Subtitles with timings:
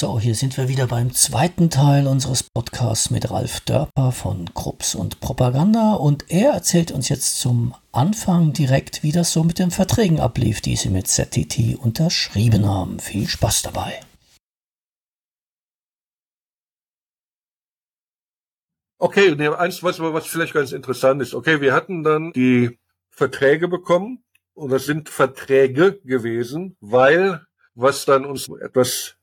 [0.00, 4.94] So, hier sind wir wieder beim zweiten Teil unseres Podcasts mit Ralf Dörper von Krups
[4.94, 9.72] und Propaganda und er erzählt uns jetzt zum Anfang direkt, wie das so mit den
[9.72, 13.00] Verträgen ablief, die sie mit ZTT unterschrieben haben.
[13.00, 14.00] Viel Spaß dabei.
[18.98, 21.34] Okay, ne, eins, was, was vielleicht ganz interessant ist.
[21.34, 22.78] Okay, wir hatten dann die
[23.10, 24.22] Verträge bekommen
[24.54, 27.44] und das sind Verträge gewesen, weil
[27.74, 29.17] was dann uns etwas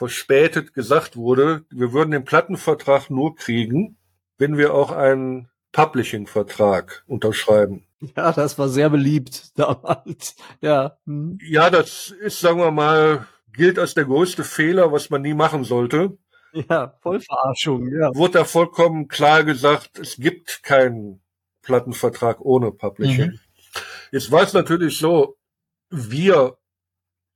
[0.00, 3.98] verspätet gesagt wurde, wir würden den Plattenvertrag nur kriegen,
[4.38, 7.84] wenn wir auch einen Publishing-Vertrag unterschreiben.
[8.16, 10.36] Ja, das war sehr beliebt damals.
[10.62, 10.96] Ja.
[11.04, 11.38] Hm.
[11.42, 15.64] Ja, das ist, sagen wir mal, gilt als der größte Fehler, was man nie machen
[15.64, 16.16] sollte.
[16.54, 18.14] Ja, Vollverarschung, ja.
[18.14, 21.20] Wurde da vollkommen klar gesagt, es gibt keinen
[21.60, 23.32] Plattenvertrag ohne Publishing.
[23.32, 23.40] Mhm.
[24.12, 25.36] Jetzt war es natürlich so,
[25.90, 26.56] wir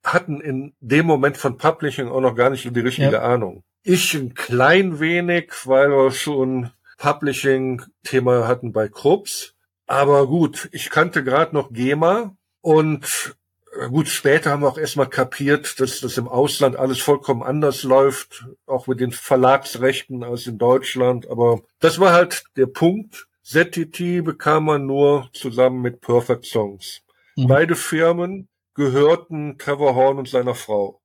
[0.05, 3.23] hatten in dem Moment von Publishing auch noch gar nicht die richtige ja.
[3.23, 3.65] Ahnung.
[3.83, 9.55] Ich ein klein wenig, weil wir schon Publishing-Thema hatten bei Krups.
[9.87, 13.37] Aber gut, ich kannte gerade noch GEMA und
[13.79, 17.83] äh, gut, später haben wir auch erstmal kapiert, dass das im Ausland alles vollkommen anders
[17.83, 21.29] läuft, auch mit den Verlagsrechten als in Deutschland.
[21.29, 23.27] Aber das war halt der Punkt.
[23.43, 27.03] ZTT bekam man nur zusammen mit Perfect Songs.
[27.37, 27.49] Mhm.
[27.49, 31.01] Beide Firmen gehörten Trevor Horn und seiner Frau.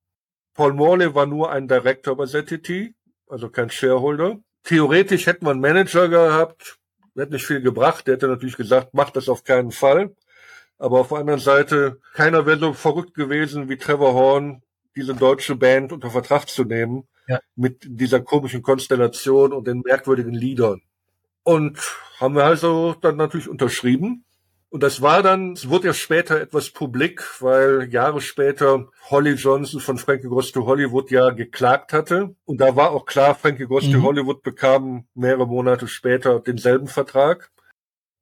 [0.54, 2.94] Paul Morley war nur ein Director bei ZTT,
[3.28, 4.40] also kein Shareholder.
[4.64, 6.80] Theoretisch wir einen Manager gehabt,
[7.16, 10.16] hätte nicht viel gebracht, der hätte natürlich gesagt, macht das auf keinen Fall.
[10.78, 14.64] Aber auf der anderen Seite, keiner wäre so verrückt gewesen wie Trevor Horn,
[14.96, 17.40] diese deutsche Band unter Vertrag zu nehmen, ja.
[17.56, 20.82] mit dieser komischen Konstellation und den merkwürdigen Liedern.
[21.44, 21.80] Und
[22.20, 24.26] haben wir also dann natürlich unterschrieben.
[24.72, 29.80] Und das war dann, es wurde ja später etwas publik, weil Jahre später Holly Johnson
[29.80, 32.36] von Frankie Goes to Hollywood ja geklagt hatte.
[32.46, 33.94] Und da war auch klar, Frankie Goes mhm.
[33.94, 37.52] to Hollywood bekam mehrere Monate später denselben Vertrag.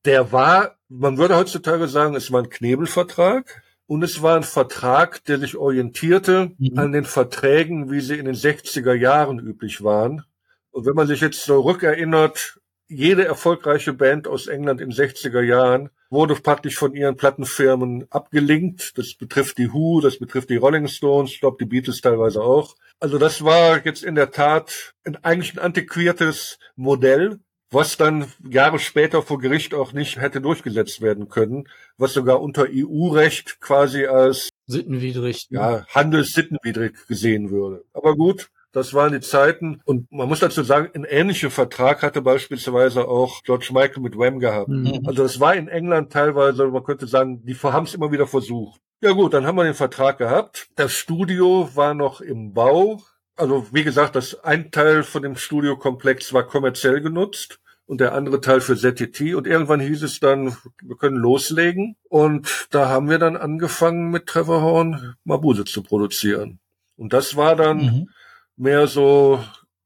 [0.05, 3.63] Der war, man würde heutzutage sagen, es war ein Knebelvertrag.
[3.89, 6.77] Und es war ein Vertrag, der sich orientierte mhm.
[6.77, 10.23] an den Verträgen, wie sie in den 60er Jahren üblich waren.
[10.71, 15.89] Und wenn man sich jetzt so rückerinnert, jede erfolgreiche Band aus England in 60er Jahren
[16.09, 18.97] wurde praktisch von ihren Plattenfirmen abgelinkt.
[18.97, 22.75] Das betrifft die Who, das betrifft die Rolling Stones, ich glaube die Beatles teilweise auch.
[22.99, 28.79] Also das war jetzt in der Tat ein, eigentlich ein antiquiertes Modell, was dann Jahre
[28.79, 34.49] später vor Gericht auch nicht hätte durchgesetzt werden können, was sogar unter EU-Recht quasi als
[34.65, 37.83] sittenwidrig, ja, handelssittenwidrig gesehen würde.
[37.93, 39.81] Aber gut, das waren die Zeiten.
[39.85, 44.39] Und man muss dazu sagen, ein ähnlicher Vertrag hatte beispielsweise auch George Michael mit Wham
[44.39, 44.69] gehabt.
[44.69, 45.03] Mhm.
[45.05, 48.81] Also das war in England teilweise, man könnte sagen, die haben es immer wieder versucht.
[49.01, 50.67] Ja gut, dann haben wir den Vertrag gehabt.
[50.75, 53.01] Das Studio war noch im Bau.
[53.35, 58.41] Also wie gesagt, das ein Teil von dem Studiokomplex war kommerziell genutzt und der andere
[58.41, 59.35] Teil für ZTT.
[59.35, 61.95] Und irgendwann hieß es dann, wir können loslegen.
[62.09, 66.59] Und da haben wir dann angefangen mit Trevor Horn Mabuse zu produzieren.
[66.95, 68.09] Und das war dann mhm
[68.57, 69.43] mehr so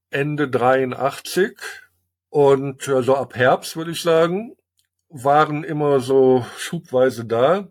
[0.09, 1.58] Ende 83
[2.30, 4.56] und so also ab Herbst würde ich sagen,
[5.09, 7.68] waren immer so schubweise da.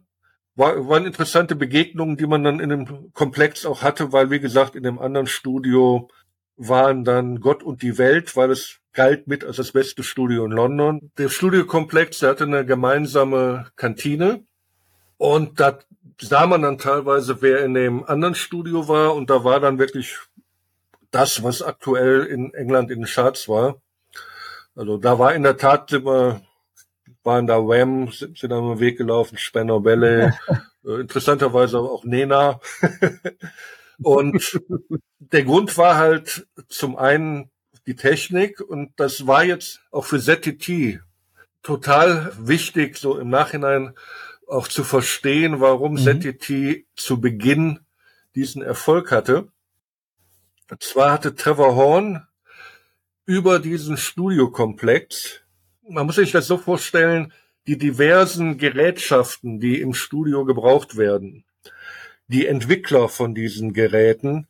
[0.54, 4.76] War, waren interessante Begegnungen, die man dann in dem Komplex auch hatte, weil wie gesagt
[4.76, 6.08] in dem anderen Studio
[6.56, 10.50] waren dann Gott und die Welt, weil es galt mit als das beste Studio in
[10.50, 11.10] London.
[11.16, 14.44] Der Studiokomplex, der hatte eine gemeinsame Kantine
[15.16, 15.78] und da
[16.20, 20.18] sah man dann teilweise, wer in dem anderen Studio war und da war dann wirklich
[21.10, 23.80] das, was aktuell in England in den Charts war.
[24.74, 26.40] Also da war in der Tat immer,
[27.22, 30.32] waren da Wham, sind, sind am Weg gelaufen, Spanner Ballet,
[30.84, 32.60] äh, interessanterweise auch Nena.
[34.02, 34.60] und
[35.18, 37.50] der Grund war halt zum einen
[37.86, 41.00] die Technik und das war jetzt auch für ZTT
[41.62, 43.94] total wichtig, so im Nachhinein
[44.46, 45.98] auch zu verstehen, warum mhm.
[45.98, 47.80] ZTT zu Beginn
[48.34, 49.48] diesen Erfolg hatte.
[50.70, 52.26] Und zwar hatte Trevor Horn
[53.26, 55.40] über diesen Studiokomplex,
[55.88, 57.32] man muss sich das so vorstellen,
[57.66, 61.44] die diversen Gerätschaften, die im Studio gebraucht werden,
[62.28, 64.48] die Entwickler von diesen Geräten,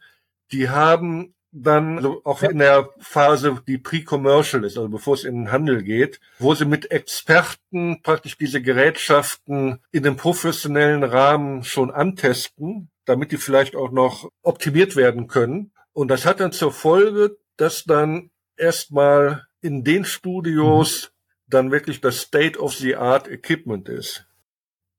[0.52, 5.34] die haben dann also auch in der Phase, die pre-commercial ist, also bevor es in
[5.34, 11.90] den Handel geht, wo sie mit Experten praktisch diese Gerätschaften in dem professionellen Rahmen schon
[11.90, 15.72] antesten, damit die vielleicht auch noch optimiert werden können.
[15.92, 21.12] Und das hat dann zur Folge, dass dann erstmal in den Studios
[21.46, 24.26] dann wirklich das State of the Art Equipment ist.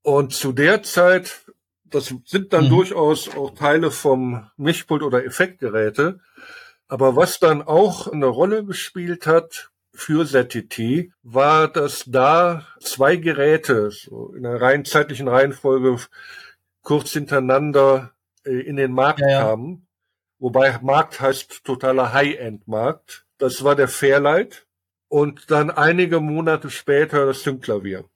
[0.02, 1.46] Und zu der Zeit,
[1.84, 2.70] das sind dann mhm.
[2.70, 6.20] durchaus auch Teile vom Mischpult oder Effektgeräte.
[6.88, 13.90] Aber was dann auch eine Rolle gespielt hat für ZTT, war, dass da zwei Geräte
[13.90, 15.96] so in einer rein zeitlichen Reihenfolge
[16.82, 18.12] kurz hintereinander
[18.44, 19.42] äh, in den Markt ja, ja.
[19.42, 19.86] kamen.
[20.42, 23.24] Wobei Markt heißt totaler High-End-Markt.
[23.38, 24.66] Das war der Fairlight
[25.06, 28.06] und dann einige Monate später das Synklavier.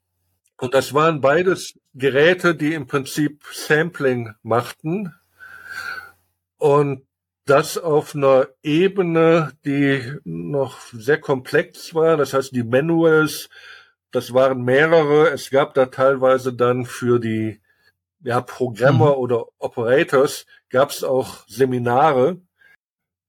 [0.57, 5.15] Und das waren beides Geräte, die im Prinzip Sampling machten
[6.57, 7.07] und
[7.45, 12.17] das auf einer Ebene, die noch sehr komplex war.
[12.17, 13.47] Das heißt, die Manuals,
[14.11, 15.29] das waren mehrere.
[15.29, 17.61] Es gab da teilweise dann für die
[18.21, 19.21] ja, Programmer mhm.
[19.21, 22.41] oder Operators gab es auch Seminare.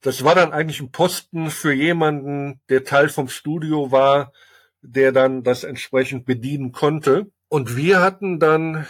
[0.01, 4.33] Das war dann eigentlich ein Posten für jemanden, der Teil vom Studio war,
[4.81, 7.31] der dann das entsprechend bedienen konnte.
[7.49, 8.87] Und wir hatten dann,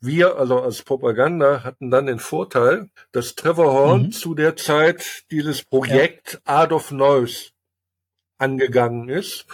[0.00, 4.12] wir, also als Propaganda, hatten dann den Vorteil, dass Trevor Horn mhm.
[4.12, 6.40] zu der Zeit dieses Projekt ja.
[6.44, 7.50] Art of Noise
[8.38, 9.46] angegangen ist.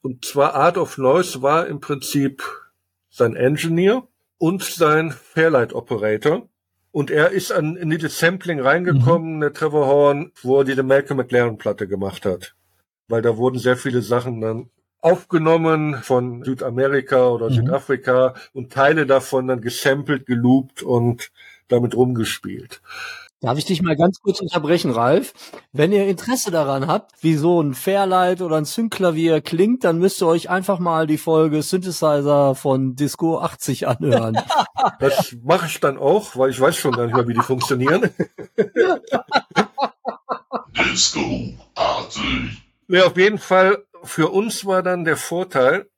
[0.00, 2.42] Und zwar Art of Noise war im Prinzip
[3.08, 4.08] sein Engineer
[4.42, 6.48] und sein Fairlight Operator.
[6.90, 9.40] Und er ist an, in dieses Sampling reingekommen, mhm.
[9.40, 12.56] der Trevor Horn, wo er diese Malcolm McLaren Platte gemacht hat.
[13.06, 14.68] Weil da wurden sehr viele Sachen dann
[15.00, 17.54] aufgenommen von Südamerika oder mhm.
[17.54, 21.30] Südafrika und Teile davon dann gesampelt, geloopt und
[21.68, 22.82] damit rumgespielt.
[23.42, 25.34] Darf ich dich mal ganz kurz unterbrechen, Ralf?
[25.72, 30.22] Wenn ihr Interesse daran habt, wie so ein Fairlight oder ein Synklavier klingt, dann müsst
[30.22, 34.38] ihr euch einfach mal die Folge Synthesizer von Disco 80 anhören.
[34.98, 38.10] Das mache ich dann auch, weil ich weiß schon gar nicht mehr, wie die funktionieren.
[40.76, 42.24] Disco 80.
[42.88, 45.88] Ja, auf jeden Fall, für uns war dann der Vorteil,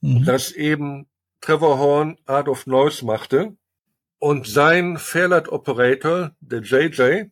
[0.00, 0.24] mhm.
[0.24, 1.06] dass eben
[1.40, 3.56] Trevor Horn Art of Noise machte
[4.22, 7.24] und sein Fairlight Operator, der JJ,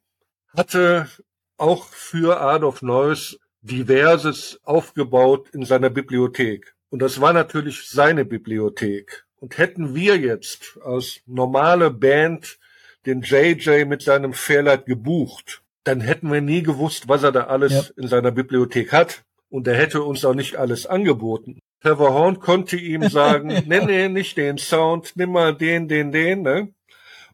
[0.57, 1.09] hatte
[1.57, 6.75] auch für of Noise diverses aufgebaut in seiner Bibliothek.
[6.89, 9.25] Und das war natürlich seine Bibliothek.
[9.37, 12.59] Und hätten wir jetzt als normale Band
[13.07, 17.73] den JJ mit seinem Fairlight gebucht, dann hätten wir nie gewusst, was er da alles
[17.73, 18.03] ja.
[18.03, 19.23] in seiner Bibliothek hat.
[19.49, 21.61] Und er hätte uns auch nicht alles angeboten.
[21.83, 26.43] Trevor Horn konnte ihm sagen, nee, nee, nicht den Sound, nimm mal den, den, den,
[26.43, 26.75] ne?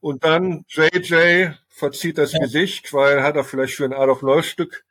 [0.01, 2.41] Und dann JJ verzieht das ja.
[2.41, 4.85] Gesicht, weil hat er vielleicht für ein Art of Noise Stück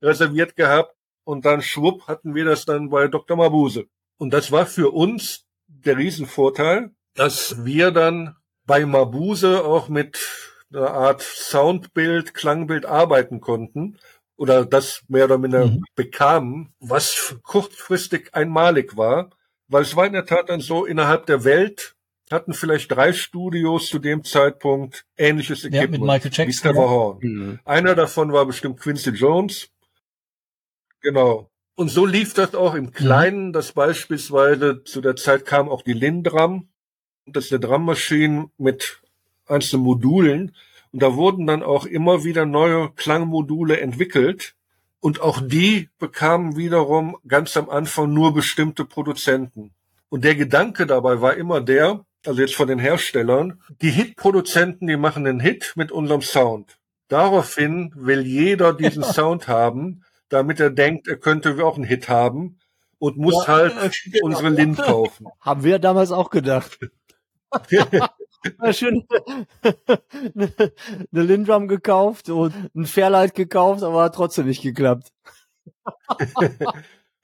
[0.00, 0.94] reserviert gehabt.
[1.24, 3.36] Und dann schwupp hatten wir das dann bei Dr.
[3.36, 3.86] Mabuse.
[4.18, 10.18] Und das war für uns der Riesenvorteil, dass wir dann bei Mabuse auch mit
[10.72, 13.98] einer Art Soundbild, Klangbild arbeiten konnten
[14.36, 15.84] oder das mehr oder minder mhm.
[15.94, 19.30] bekamen, was kurzfristig einmalig war,
[19.68, 21.94] weil es war in der Tat dann so, innerhalb der Welt
[22.32, 25.92] hatten vielleicht drei Studios zu dem Zeitpunkt ähnliches Equipment.
[25.94, 26.76] Ja, mit Michael Jackson.
[26.76, 27.18] Horn.
[27.20, 27.58] Mhm.
[27.64, 29.70] Einer davon war bestimmt Quincy Jones.
[31.00, 31.50] Genau.
[31.74, 33.52] Und so lief das auch im Kleinen, mhm.
[33.52, 36.68] dass beispielsweise zu der Zeit kam auch die Lindram.
[37.26, 39.00] Das ist eine Drummaschine mit
[39.46, 40.54] einzelnen Modulen.
[40.92, 44.54] Und da wurden dann auch immer wieder neue Klangmodule entwickelt.
[45.00, 49.72] Und auch die bekamen wiederum ganz am Anfang nur bestimmte Produzenten.
[50.10, 54.96] Und der Gedanke dabei war immer der, also jetzt von den Herstellern, die Hitproduzenten, die
[54.96, 56.78] machen einen Hit mit unserem Sound.
[57.08, 62.58] Daraufhin will jeder diesen Sound haben, damit er denkt, er könnte auch einen Hit haben
[62.98, 64.26] und muss ja, halt genau.
[64.26, 65.26] unsere Lind kaufen.
[65.40, 66.78] Haben wir damals auch gedacht.
[68.72, 69.06] schön
[69.62, 70.72] eine
[71.10, 75.12] Lindrum gekauft und ein Fairlight gekauft, aber hat trotzdem nicht geklappt.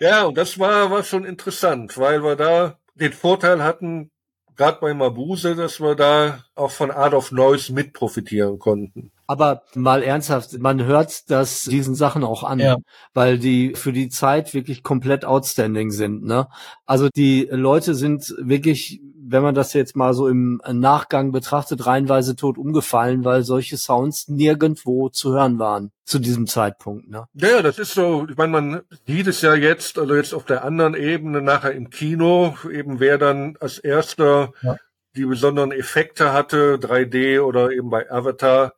[0.00, 4.10] ja, und das war, war schon interessant, weil wir da den Vorteil hatten,
[4.58, 9.12] gerade bei Mabuse, dass wir da auch von Art of Noise mit profitieren konnten.
[9.26, 12.76] Aber mal ernsthaft, man hört das diesen Sachen auch an, ja.
[13.14, 16.24] weil die für die Zeit wirklich komplett outstanding sind.
[16.24, 16.48] Ne?
[16.86, 19.00] Also die Leute sind wirklich
[19.30, 24.28] wenn man das jetzt mal so im Nachgang betrachtet, reinweise tot umgefallen, weil solche Sounds
[24.28, 27.08] nirgendwo zu hören waren zu diesem Zeitpunkt.
[27.08, 27.26] Ne?
[27.34, 30.64] Ja, das ist so, ich meine, man sieht es ja jetzt, also jetzt auf der
[30.64, 34.76] anderen Ebene nachher im Kino, eben wer dann als erster ja.
[35.14, 38.72] die besonderen Effekte hatte, 3D oder eben bei Avatar.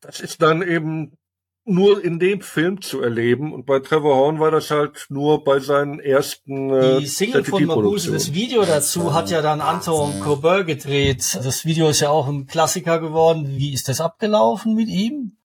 [0.00, 1.12] Das ist dann eben
[1.70, 3.52] nur in dem Film zu erleben.
[3.52, 6.70] Und bei Trevor Horn war das halt nur bei seinen ersten.
[6.70, 11.38] Äh, Die Single von Mabuse, das Video dazu hat ja dann Anton Corbett gedreht.
[11.42, 13.46] Das Video ist ja auch ein Klassiker geworden.
[13.56, 15.36] Wie ist das abgelaufen mit ihm?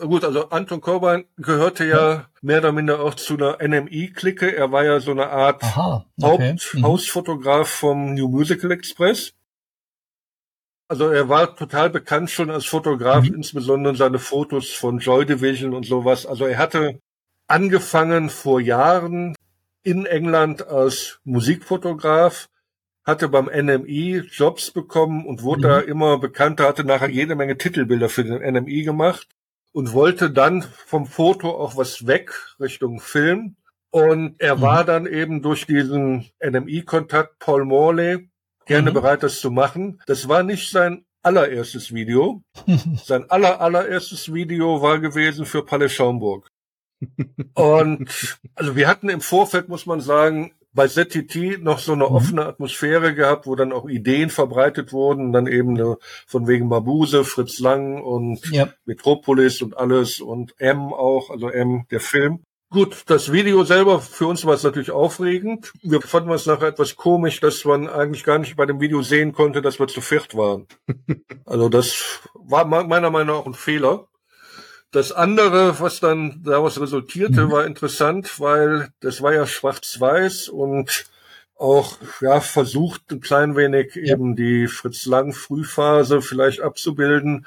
[0.00, 4.54] Gut, also Anton Corbijn gehörte ja mehr oder minder auch zu einer NMI-Clique.
[4.54, 6.52] Er war ja so eine Art Aha, okay.
[6.52, 7.86] Haupthausfotograf mhm.
[7.86, 9.34] vom New Musical Express.
[10.88, 13.36] Also er war total bekannt schon als Fotograf, mhm.
[13.36, 16.24] insbesondere seine Fotos von Joy Division und sowas.
[16.24, 16.98] Also er hatte
[17.46, 19.34] angefangen vor Jahren
[19.82, 22.48] in England als Musikfotograf,
[23.04, 25.70] hatte beim NMI Jobs bekommen und wurde mhm.
[25.70, 29.28] da immer bekannter, hatte nachher jede Menge Titelbilder für den NMI gemacht
[29.72, 33.56] und wollte dann vom Foto auch was weg Richtung Film.
[33.90, 34.60] Und er mhm.
[34.60, 38.30] war dann eben durch diesen NMI-Kontakt Paul Morley
[38.68, 38.94] gerne mhm.
[38.94, 40.00] bereit, das zu machen.
[40.06, 42.42] Das war nicht sein allererstes Video.
[43.04, 46.48] sein aller, allererstes Video war gewesen für Palle Schaumburg.
[47.54, 52.14] Und also wir hatten im Vorfeld, muss man sagen, bei ZTT noch so eine mhm.
[52.14, 55.96] offene Atmosphäre gehabt, wo dann auch Ideen verbreitet wurden, dann eben eine,
[56.26, 58.68] von wegen Mabuse, Fritz Lang und ja.
[58.84, 62.44] Metropolis und alles und M auch, also M, der Film.
[62.70, 65.72] Gut, das Video selber, für uns war es natürlich aufregend.
[65.82, 69.32] Wir fanden es nachher etwas komisch, dass man eigentlich gar nicht bei dem Video sehen
[69.32, 70.66] konnte, dass wir zu viert waren.
[71.46, 74.06] Also das war meiner Meinung nach ein Fehler.
[74.90, 77.50] Das andere, was dann daraus resultierte, mhm.
[77.50, 81.06] war interessant, weil das war ja schwarz-weiß und
[81.56, 84.12] auch ja versucht ein klein wenig ja.
[84.12, 87.46] eben die Fritz Lang Frühphase vielleicht abzubilden.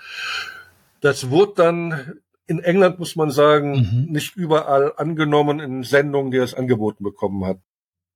[1.00, 4.12] Das wurde dann in England, muss man sagen, mhm.
[4.12, 7.60] nicht überall angenommen in Sendungen, die das angeboten bekommen hat.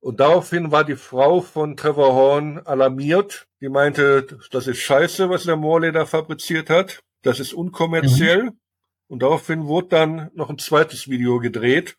[0.06, 3.48] Und daraufhin war die Frau von Trevor Horn alarmiert.
[3.60, 7.00] Die meinte, das ist scheiße, was der Morley da fabriziert hat.
[7.24, 8.44] Das ist unkommerziell.
[8.44, 8.60] Mhm.
[9.08, 11.96] Und daraufhin wurde dann noch ein zweites Video gedreht.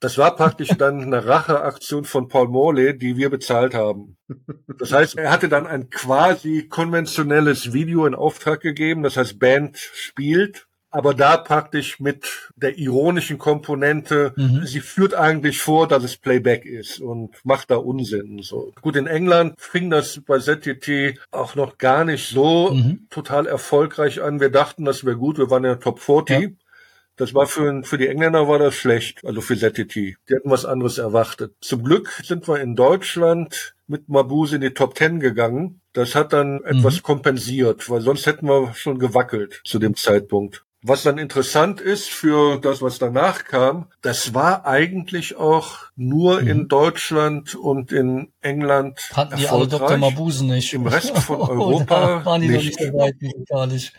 [0.00, 4.16] Das war praktisch dann eine Racheaktion von Paul Morley, die wir bezahlt haben.
[4.78, 9.04] Das heißt, er hatte dann ein quasi konventionelles Video in Auftrag gegeben.
[9.04, 14.64] Das heißt, Band spielt aber da praktisch mit der ironischen Komponente, mhm.
[14.64, 18.38] sie führt eigentlich vor, dass es Playback ist und macht da Unsinn.
[18.42, 23.08] So gut in England fing das bei ZTT auch noch gar nicht so mhm.
[23.10, 24.38] total erfolgreich an.
[24.38, 25.36] Wir dachten, das wäre gut.
[25.36, 26.40] Wir waren in der Top 40.
[26.40, 26.48] Ja.
[27.16, 29.94] Das war für, für die Engländer war das schlecht, also für ZTT.
[29.94, 31.54] Die hatten was anderes erwartet.
[31.60, 35.80] Zum Glück sind wir in Deutschland mit Mabuse in die Top 10 gegangen.
[35.92, 36.64] Das hat dann mhm.
[36.64, 40.64] etwas kompensiert, weil sonst hätten wir schon gewackelt zu dem Zeitpunkt.
[40.86, 46.48] Was dann interessant ist für das, was danach kam, das war eigentlich auch nur mhm.
[46.48, 49.96] in Deutschland und in England Hatten die alle Dr.
[49.96, 50.74] Mabuse nicht.
[50.74, 52.78] Im Rest von Europa waren die nicht.
[52.78, 53.14] noch nicht so weit,
[53.48, 53.98] gar nicht.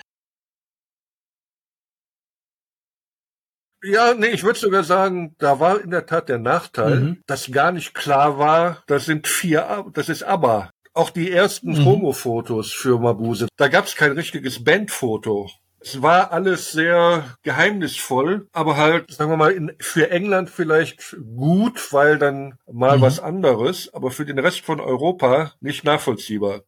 [3.84, 7.24] Ja, nee, ich würde sogar sagen, da war in der Tat der Nachteil, mhm.
[7.25, 10.70] dass gar nicht klar war, das sind vier, das ist ABBA.
[10.94, 11.86] Auch die ersten mhm.
[11.86, 15.50] Homo-Fotos für Mabuse, da gab es kein richtiges Bandfoto.
[15.86, 21.94] Es war alles sehr geheimnisvoll, aber halt, sagen wir mal, in, für England vielleicht gut,
[21.94, 23.01] weil dann mal mhm.
[23.01, 26.62] was anderes, aber für den Rest von Europa nicht nachvollziehbar.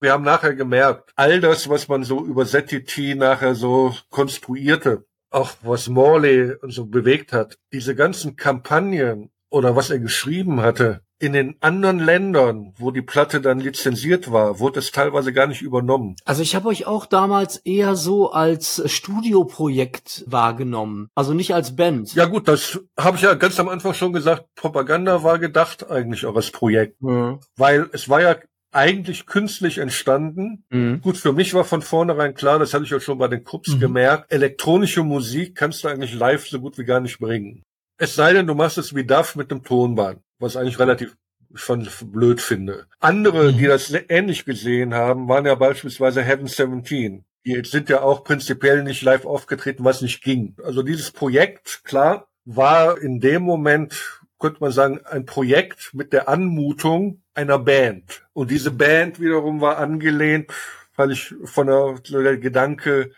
[0.00, 5.52] Wir haben nachher gemerkt, all das, was man so über ZTT nachher so konstruierte, auch
[5.62, 11.56] was Morley so bewegt hat, diese ganzen Kampagnen oder was er geschrieben hatte, in den
[11.60, 16.16] anderen Ländern, wo die Platte dann lizenziert war, wurde es teilweise gar nicht übernommen.
[16.24, 22.14] Also ich habe euch auch damals eher so als Studioprojekt wahrgenommen, also nicht als Band.
[22.14, 24.46] Ja gut, das habe ich ja ganz am Anfang schon gesagt.
[24.54, 27.40] Propaganda war gedacht eigentlich auch als Projekt, mhm.
[27.56, 28.36] weil es war ja
[28.72, 30.64] eigentlich künstlich entstanden.
[30.68, 31.00] Mhm.
[31.00, 33.74] Gut, für mich war von vornherein klar, das hatte ich auch schon bei den Krups
[33.74, 33.80] mhm.
[33.80, 37.62] gemerkt, elektronische Musik kannst du eigentlich live so gut wie gar nicht bringen.
[37.98, 41.16] Es sei denn, du machst es wie Duff mit dem Tonband was eigentlich relativ
[41.54, 42.86] schon blöd finde.
[43.00, 43.58] Andere, mhm.
[43.58, 47.24] die das ähnlich gesehen haben, waren ja beispielsweise Heaven 17.
[47.44, 50.56] Die sind ja auch prinzipiell nicht live aufgetreten, was nicht ging.
[50.62, 56.28] Also dieses Projekt, klar, war in dem Moment, könnte man sagen, ein Projekt mit der
[56.28, 58.26] Anmutung einer Band.
[58.32, 60.52] Und diese Band wiederum war angelehnt,
[60.96, 63.12] weil ich von der, der Gedanke,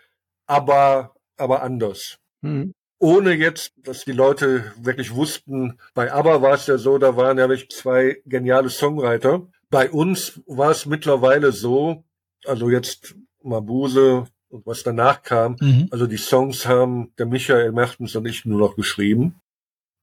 [0.45, 2.19] aber, aber anders.
[2.41, 7.15] Mhm ohne jetzt, dass die Leute wirklich wussten, bei ABBA war es ja so, da
[7.15, 9.47] waren ja wirklich zwei geniale Songwriter.
[9.69, 12.03] Bei uns war es mittlerweile so,
[12.45, 15.87] also jetzt Mabuse und was danach kam, mhm.
[15.91, 19.39] also die Songs haben der Michael Mertens und ich nur noch geschrieben.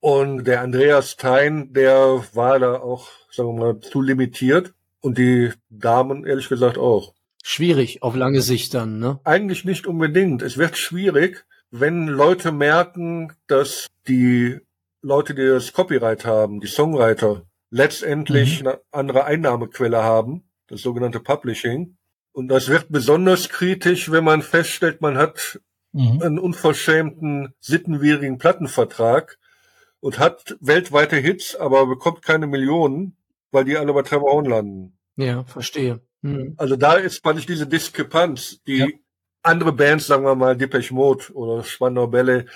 [0.01, 4.73] Und der Andreas Thein, der war da auch, sagen wir mal, zu limitiert.
[5.01, 7.15] Und die Damen, ehrlich gesagt, auch.
[7.43, 9.21] Schwierig auf lange Sicht dann, ne?
[9.25, 10.43] Eigentlich nicht unbedingt.
[10.43, 11.45] Es wird schwierig,
[11.81, 14.59] wenn Leute merken, dass die
[15.03, 18.69] Leute, die das Copyright haben, die Songwriter, letztendlich mhm.
[18.69, 21.97] eine andere Einnahmequelle haben, das sogenannte Publishing.
[22.33, 25.61] Und das wird besonders kritisch, wenn man feststellt, man hat
[25.93, 26.23] mhm.
[26.23, 29.39] einen unverschämten, sittenwidrigen Plattenvertrag
[30.01, 33.17] und hat weltweite Hits, aber bekommt keine Millionen,
[33.51, 34.99] weil die alle bei Trevor Horn landen.
[35.17, 36.01] Ja, verstehe.
[36.23, 36.55] Mhm.
[36.57, 38.87] Also da ist praktisch diese Diskrepanz, die ja.
[39.47, 42.47] Andere Bands, sagen wir mal, Depeche Mode oder Spandau Bälle,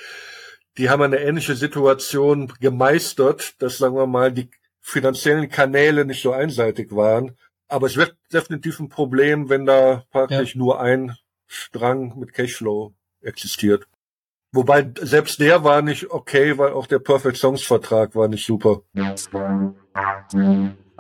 [0.77, 6.33] die haben eine ähnliche Situation gemeistert, dass, sagen wir mal, die finanziellen Kanäle nicht so
[6.33, 7.37] einseitig waren.
[7.69, 10.59] Aber es wird definitiv ein Problem, wenn da praktisch ja.
[10.59, 11.17] nur ein
[11.47, 12.93] Strang mit Cashflow
[13.23, 13.87] existiert.
[14.53, 18.83] Wobei selbst der war nicht okay, weil auch der Perfect Songs Vertrag war nicht super.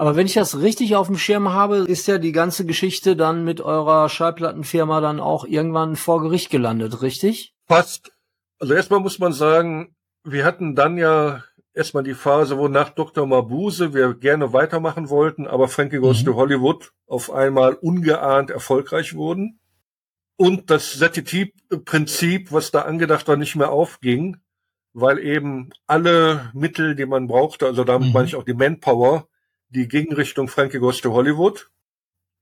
[0.01, 3.45] Aber wenn ich das richtig auf dem Schirm habe, ist ja die ganze Geschichte dann
[3.45, 7.55] mit eurer Schallplattenfirma dann auch irgendwann vor Gericht gelandet, richtig?
[7.67, 8.11] Fast.
[8.59, 13.27] Also erstmal muss man sagen, wir hatten dann ja erstmal die Phase, wo nach Dr.
[13.27, 16.25] Mabuse wir gerne weitermachen wollten, aber Frankie Goes mhm.
[16.25, 19.61] to Hollywood auf einmal ungeahnt erfolgreich wurden.
[20.39, 24.39] Und das ZTT-Prinzip, was da angedacht war, nicht mehr aufging,
[24.95, 28.15] weil eben alle Mittel, die man brauchte, also damit mhm.
[28.15, 29.27] meine ich auch die Manpower,
[29.71, 31.71] die ging Richtung Frankie Goes to Hollywood.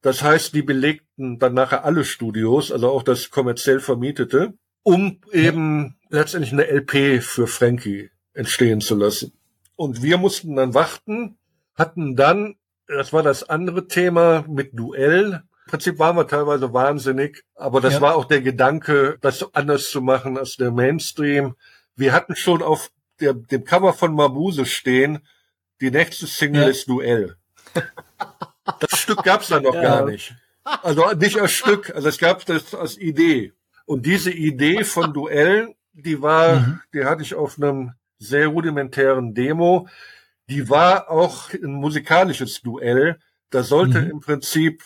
[0.01, 5.97] Das heißt, die belegten dann nachher alle Studios, also auch das kommerziell vermietete, um eben
[6.09, 9.33] letztendlich eine LP für Frankie entstehen zu lassen.
[9.77, 11.37] Und wir mussten dann warten,
[11.75, 12.57] hatten dann,
[12.87, 15.43] das war das andere Thema mit Duell.
[15.67, 18.01] Im Prinzip waren wir teilweise wahnsinnig, aber das ja.
[18.01, 21.55] war auch der Gedanke, das anders zu machen als der Mainstream.
[21.97, 25.21] Wir hatten schon auf der, dem Cover von Mabuse stehen,
[25.81, 26.69] die nächste Single ja.
[26.69, 27.37] ist Duell.
[28.81, 29.81] Das Stück gab's dann noch ja.
[29.83, 30.35] gar nicht.
[30.63, 33.55] Also nicht als Stück, also es gab das als Idee.
[33.87, 36.81] Und diese Idee von Duell, die war, mhm.
[36.93, 39.89] die hatte ich auf einem sehr rudimentären Demo.
[40.51, 43.19] Die war auch ein musikalisches Duell.
[43.49, 44.11] Da sollte mhm.
[44.11, 44.83] im Prinzip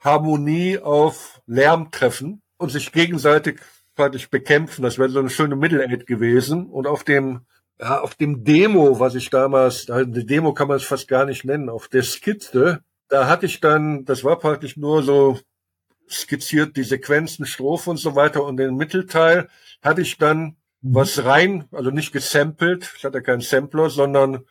[0.00, 3.60] Harmonie auf Lärm treffen und sich gegenseitig
[3.96, 4.82] praktisch bekämpfen.
[4.82, 6.66] Das wäre so eine schöne Middle Eight gewesen.
[6.66, 7.40] Und auf dem,
[7.80, 11.44] ja, auf dem Demo, was ich damals, eine Demo kann man es fast gar nicht
[11.44, 15.38] nennen, auf der Skizze, da hatte ich dann, das war praktisch nur so
[16.08, 18.44] skizziert, die Sequenzen, Strophe und so weiter.
[18.44, 19.48] Und den Mittelteil
[19.82, 20.56] hatte ich dann
[20.86, 20.94] Mhm.
[20.94, 24.44] was rein, also nicht gesampelt, ich hatte keinen Sampler, sondern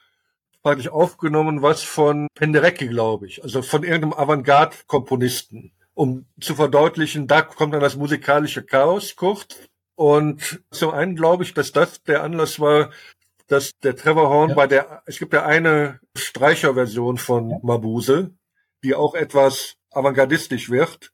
[0.63, 7.41] praktisch aufgenommen, was von Penderecki, glaube ich, also von irgendeinem Avantgarde-Komponisten, um zu verdeutlichen, da
[7.41, 9.47] kommt dann das musikalische Chaos kurz.
[9.95, 12.89] Und zum einen glaube ich, dass das der Anlass war,
[13.47, 14.55] dass der Trevor Horn ja.
[14.55, 17.59] bei der, es gibt ja eine Streicherversion von ja.
[17.61, 18.35] Mabuse,
[18.83, 21.11] die auch etwas avantgardistisch wird,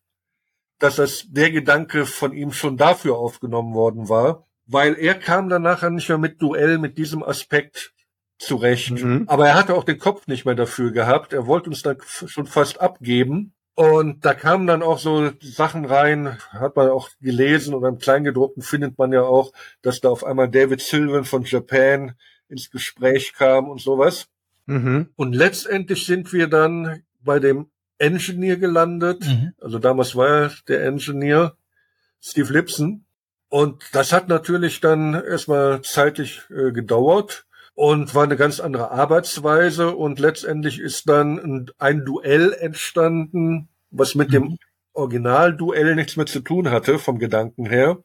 [0.79, 5.63] dass das der Gedanke von ihm schon dafür aufgenommen worden war weil er kam dann
[5.63, 7.93] nachher nicht mehr mit Duell mit diesem Aspekt
[8.37, 8.91] zurecht.
[8.91, 9.25] Mhm.
[9.27, 11.33] Aber er hatte auch den Kopf nicht mehr dafür gehabt.
[11.33, 13.53] Er wollte uns dann schon fast abgeben.
[13.73, 18.61] Und da kamen dann auch so Sachen rein, hat man auch gelesen oder im Kleingedruckten
[18.63, 22.15] findet man ja auch, dass da auf einmal David Sylvan von Japan
[22.49, 24.27] ins Gespräch kam und sowas.
[24.65, 25.09] Mhm.
[25.15, 29.25] Und letztendlich sind wir dann bei dem Engineer gelandet.
[29.25, 29.53] Mhm.
[29.61, 31.55] Also damals war er der Engineer,
[32.19, 33.05] Steve Lipson.
[33.47, 39.95] Und das hat natürlich dann erstmal zeitlich äh, gedauert und war eine ganz andere Arbeitsweise.
[39.95, 44.33] Und letztendlich ist dann ein, Duell entstanden, was mit mhm.
[44.33, 44.57] dem
[44.93, 47.97] Originalduell nichts mehr zu tun hatte, vom Gedanken her.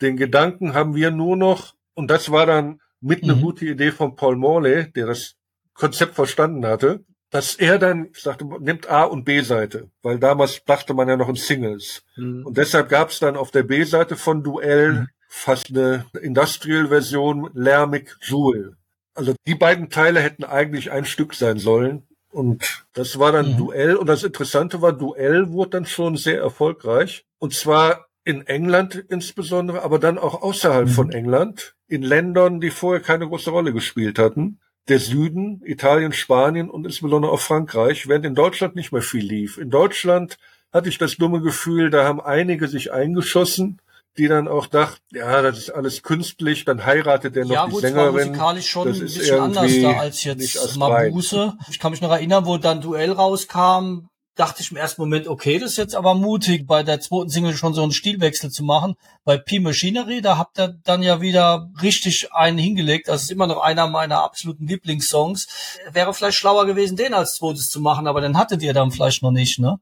[0.00, 3.30] Den Gedanken haben wir nur noch, und das war dann mit mhm.
[3.30, 5.36] eine gute Idee von Paul Morley, der das
[5.74, 11.08] Konzept verstanden hatte, dass er dann sagte, nimmt A und B-Seite, weil damals dachte man
[11.08, 12.02] ja noch in Singles.
[12.16, 12.46] Mhm.
[12.46, 15.08] Und deshalb gab es dann auf der B-Seite von Duell mhm.
[15.28, 18.76] fast eine Industrial-Version Lärmig Jewel.
[19.16, 22.06] Also die beiden Teile hätten eigentlich ein Stück sein sollen.
[22.30, 23.56] Und das war dann mhm.
[23.56, 23.96] Duell.
[23.96, 27.24] Und das Interessante war, Duell wurde dann schon sehr erfolgreich.
[27.38, 30.92] Und zwar in England insbesondere, aber dann auch außerhalb mhm.
[30.92, 36.70] von England, in Ländern, die vorher keine große Rolle gespielt hatten der Süden, Italien, Spanien
[36.70, 39.58] und insbesondere auch Frankreich, während in Deutschland nicht mehr viel lief.
[39.58, 40.38] In Deutschland
[40.72, 43.80] hatte ich das dumme Gefühl, da haben einige sich eingeschossen,
[44.18, 47.72] die dann auch dachten, ja, das ist alles künstlich, dann heiratet er noch ja, die
[47.72, 48.16] gut, Sängerin.
[48.16, 51.54] Ja, musikalisch schon das ein bisschen anders da als jetzt Mabuse.
[51.70, 55.58] Ich kann mich noch erinnern, wo dann Duell rauskam, dachte ich im ersten Moment, okay,
[55.58, 58.94] das ist jetzt aber mutig, bei der zweiten Single schon so einen Stilwechsel zu machen.
[59.24, 63.08] Bei P Machinery, da habt ihr dann ja wieder richtig einen hingelegt.
[63.08, 65.48] Das ist immer noch einer meiner absoluten Lieblingssongs.
[65.90, 69.22] Wäre vielleicht schlauer gewesen, den als zweites zu machen, aber den hattet ihr dann vielleicht
[69.22, 69.78] noch nicht, ne?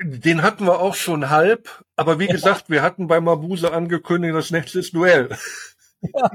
[0.00, 2.32] Den hatten wir auch schon halb, aber wie ja.
[2.32, 5.28] gesagt, wir hatten bei Mabuse angekündigt, das nächste ist Duell.
[6.00, 6.30] Ja.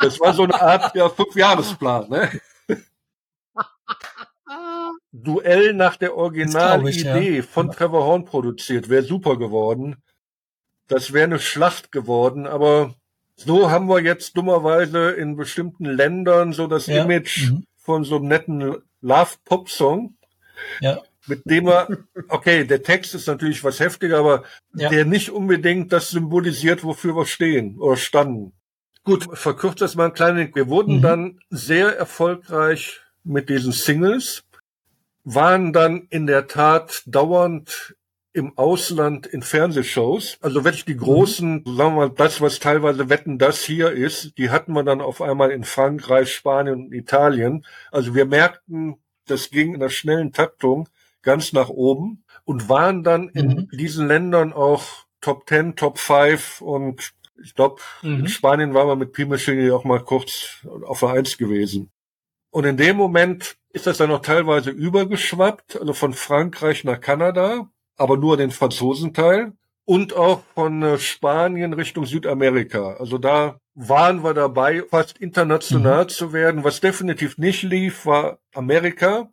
[0.00, 2.40] Das war so eine Art ja, Fünfjahresplan, ne?
[5.12, 7.42] Duell nach der Originalidee ja.
[7.44, 10.02] von Trevor Horn produziert, wäre super geworden.
[10.88, 12.96] Das wäre eine Schlacht geworden, aber
[13.36, 16.88] so haben wir jetzt dummerweise in bestimmten Ländern so das.
[16.88, 17.64] Image mhm.
[17.76, 20.16] von so einem netten Love-Pop-Song.
[20.80, 21.00] Ja.
[21.28, 21.88] Mit dem er,
[22.28, 24.88] okay, der Text ist natürlich was heftiger, aber ja.
[24.88, 28.52] der nicht unbedingt das symbolisiert, wofür wir stehen oder standen.
[29.04, 30.54] Gut, verkürzt das mal ein kleines.
[30.54, 31.02] Wir wurden mhm.
[31.02, 34.44] dann sehr erfolgreich mit diesen Singles,
[35.24, 37.94] waren dann in der Tat dauernd
[38.32, 40.38] im Ausland in Fernsehshows.
[40.40, 41.76] Also wirklich die großen, mhm.
[41.76, 45.20] sagen wir mal, das, was teilweise Wetten das hier ist, die hatten wir dann auf
[45.20, 47.64] einmal in Frankreich, Spanien und Italien.
[47.90, 50.88] Also wir merkten, das ging in einer schnellen Taktung
[51.22, 53.68] ganz nach oben und waren dann in mhm.
[53.72, 54.84] diesen Ländern auch
[55.20, 58.20] Top 10, Top 5 und ich glaube, mhm.
[58.20, 61.90] in Spanien waren wir mit Pimaschini auch mal kurz auf der Eins gewesen.
[62.50, 67.70] Und in dem Moment ist das dann noch teilweise übergeschwappt, also von Frankreich nach Kanada,
[67.96, 69.52] aber nur den Franzosenteil
[69.84, 72.94] und auch von äh, Spanien Richtung Südamerika.
[72.94, 76.08] Also da waren wir dabei, fast international mhm.
[76.08, 76.64] zu werden.
[76.64, 79.30] Was definitiv nicht lief, war Amerika.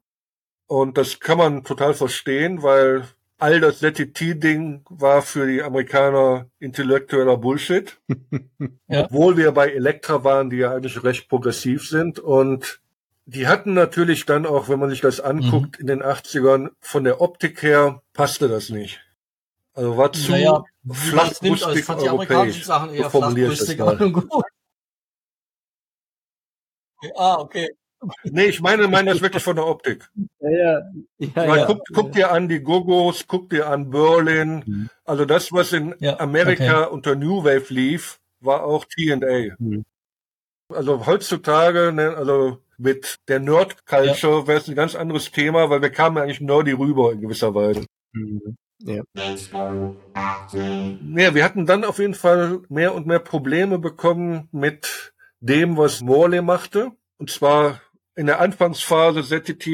[0.67, 7.37] Und das kann man total verstehen, weil all das ZTT-Ding war für die Amerikaner intellektueller
[7.37, 7.99] Bullshit.
[8.87, 9.05] ja.
[9.05, 12.19] Obwohl wir bei Elektra waren, die ja eigentlich recht progressiv sind.
[12.19, 12.81] Und
[13.25, 15.81] die hatten natürlich dann auch, wenn man sich das anguckt, mhm.
[15.81, 19.01] in den 80ern, von der Optik her passte das nicht.
[19.73, 24.29] Also war zu naja, flachbrüstig also ich fand die amerikanischen Sachen eher flachbrüstig, aber gut.
[27.17, 27.75] Ah, okay.
[28.23, 30.09] Nee, ich meine, meine das wirklich von der Optik.
[30.39, 30.81] Ja, ja.
[31.19, 31.65] ja, ja.
[31.65, 34.63] Guck, guck dir an die Gogos, guck dir an Berlin.
[34.65, 34.89] Mhm.
[35.05, 36.93] Also das, was in ja, Amerika okay.
[36.93, 39.55] unter New Wave lief, war auch T&A.
[39.59, 39.85] Mhm.
[40.69, 44.47] Also heutzutage, ne, also mit der Nerd-Culture ja.
[44.47, 47.85] wäre es ein ganz anderes Thema, weil wir kamen eigentlich nerdy rüber in gewisser Weise.
[48.13, 48.57] Mhm.
[48.79, 49.03] Ja.
[49.15, 49.35] ja,
[51.33, 56.41] wir hatten dann auf jeden Fall mehr und mehr Probleme bekommen mit dem, was Morley
[56.41, 56.91] machte.
[57.17, 57.79] Und zwar
[58.15, 59.29] in der Anfangsphase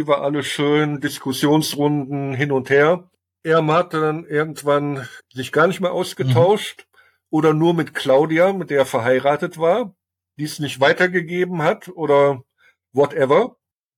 [0.07, 3.09] war alles schön, Diskussionsrunden hin und her.
[3.43, 6.97] Er hatte dann irgendwann sich gar nicht mehr ausgetauscht mhm.
[7.29, 9.95] oder nur mit Claudia, mit der er verheiratet war,
[10.37, 12.43] die es nicht weitergegeben hat oder
[12.93, 13.57] whatever.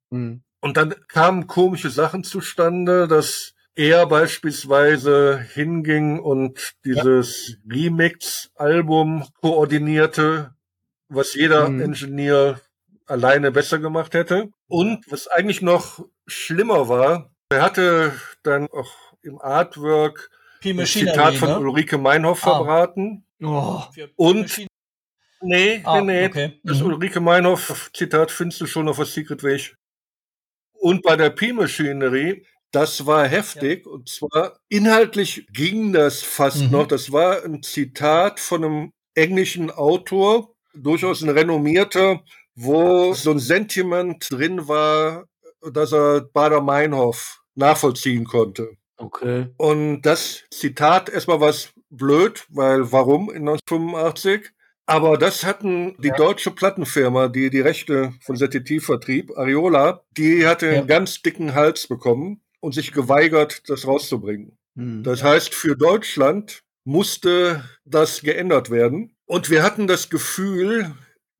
[0.09, 0.43] Mhm.
[0.61, 7.75] Und dann kamen komische Sachen zustande, dass er beispielsweise hinging und dieses ja.
[7.75, 10.53] Remix-Album koordinierte,
[11.09, 11.81] was jeder mhm.
[11.81, 12.61] Ingenieur
[13.13, 14.49] alleine besser gemacht hätte.
[14.67, 20.29] Und was eigentlich noch schlimmer war, er hatte dann auch im Artwork
[20.65, 21.59] ein Zitat von ne?
[21.59, 22.55] Ulrike Meinhoff ah.
[22.55, 23.25] verbraten.
[23.41, 23.81] Oh.
[24.15, 24.65] Und
[25.41, 26.25] nee, ah, nee.
[26.25, 26.59] Okay.
[26.63, 26.87] Das mhm.
[26.87, 29.77] Ulrike Meinhoff Zitat findest du schon auf der Secret Weg.
[30.73, 33.85] Und bei der P-Machinery, das war heftig.
[33.85, 33.91] Ja.
[33.91, 36.71] Und zwar inhaltlich ging das fast mhm.
[36.71, 36.87] noch.
[36.87, 42.23] Das war ein Zitat von einem englischen Autor, durchaus ein renommierter,
[42.55, 45.25] wo so ein Sentiment drin war,
[45.71, 48.77] dass er Bader-Meinhof nachvollziehen konnte.
[48.97, 49.47] Okay.
[49.57, 54.51] Und das Zitat erstmal was blöd, weil warum in 1985?
[54.85, 56.15] Aber das hatten die ja.
[56.15, 60.73] deutsche Plattenfirma, die die Rechte von ZTT vertrieb, Ariola, die hatte ja.
[60.73, 64.57] einen ganz dicken Hals bekommen und sich geweigert, das rauszubringen.
[64.75, 65.03] Hm.
[65.03, 69.15] Das heißt, für Deutschland musste das geändert werden.
[69.25, 70.93] Und wir hatten das Gefühl,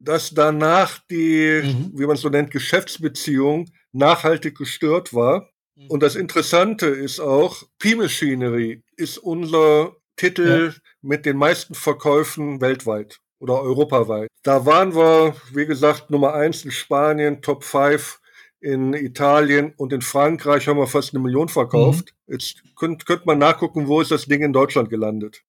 [0.03, 1.91] dass danach die, mhm.
[1.93, 5.49] wie man es so nennt, Geschäftsbeziehung nachhaltig gestört war.
[5.75, 5.87] Mhm.
[5.87, 10.81] Und das Interessante ist auch, P-Machinery ist unser Titel ja.
[11.01, 14.29] mit den meisten Verkäufen weltweit oder europaweit.
[14.43, 18.19] Da waren wir, wie gesagt, Nummer eins in Spanien, Top 5
[18.61, 22.13] in Italien und in Frankreich haben wir fast eine Million verkauft.
[22.27, 22.33] Mhm.
[22.33, 25.43] Jetzt könnte könnt man nachgucken, wo ist das Ding in Deutschland gelandet.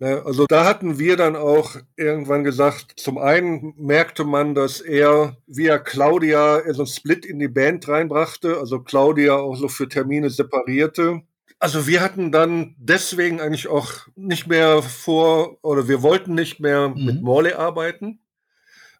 [0.00, 5.36] Ne, also da hatten wir dann auch irgendwann gesagt, zum einen merkte man, dass er
[5.48, 10.30] via Claudia so ein Split in die Band reinbrachte, also Claudia auch so für Termine
[10.30, 11.22] separierte.
[11.58, 16.90] Also wir hatten dann deswegen eigentlich auch nicht mehr vor, oder wir wollten nicht mehr
[16.90, 17.04] mhm.
[17.04, 18.20] mit Morley arbeiten.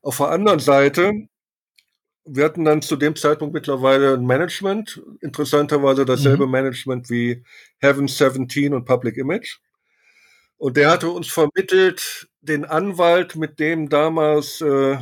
[0.02, 1.12] Auf der anderen Seite,
[2.24, 6.52] wir hatten dann zu dem Zeitpunkt mittlerweile ein Management, interessanterweise dasselbe mhm.
[6.52, 7.44] Management wie
[7.78, 9.61] Heaven 17 und Public Image.
[10.58, 14.98] Und der hatte uns vermittelt, den Anwalt, mit dem damals äh,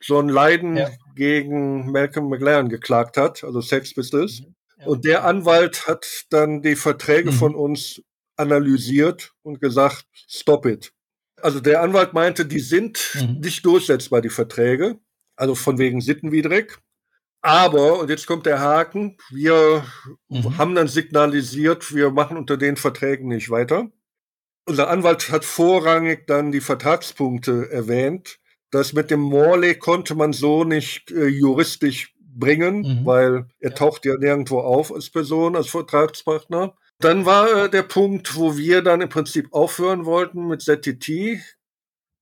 [0.00, 0.90] John Leiden ja.
[1.14, 4.40] gegen Malcolm McLaren geklagt hat, also Sex Pistols.
[4.40, 4.54] Mhm.
[4.78, 4.86] Ja.
[4.86, 7.34] Und der Anwalt hat dann die Verträge mhm.
[7.34, 8.02] von uns
[8.36, 10.92] analysiert und gesagt, stop it.
[11.40, 13.40] Also der Anwalt meinte, die sind mhm.
[13.40, 14.98] nicht durchsetzbar, die Verträge,
[15.36, 16.78] also von wegen sittenwidrig.
[17.40, 19.84] Aber, und jetzt kommt der Haken, wir
[20.28, 20.58] mhm.
[20.58, 23.90] haben dann signalisiert, wir machen unter den Verträgen nicht weiter.
[24.64, 28.38] Unser Anwalt hat vorrangig dann die Vertragspunkte erwähnt.
[28.70, 33.06] Das mit dem Morley konnte man so nicht äh, juristisch bringen, mhm.
[33.06, 33.76] weil er ja.
[33.76, 36.74] taucht ja nirgendwo auf als Person, als Vertragspartner.
[36.98, 41.40] Dann war äh, der Punkt, wo wir dann im Prinzip aufhören wollten mit ZTT.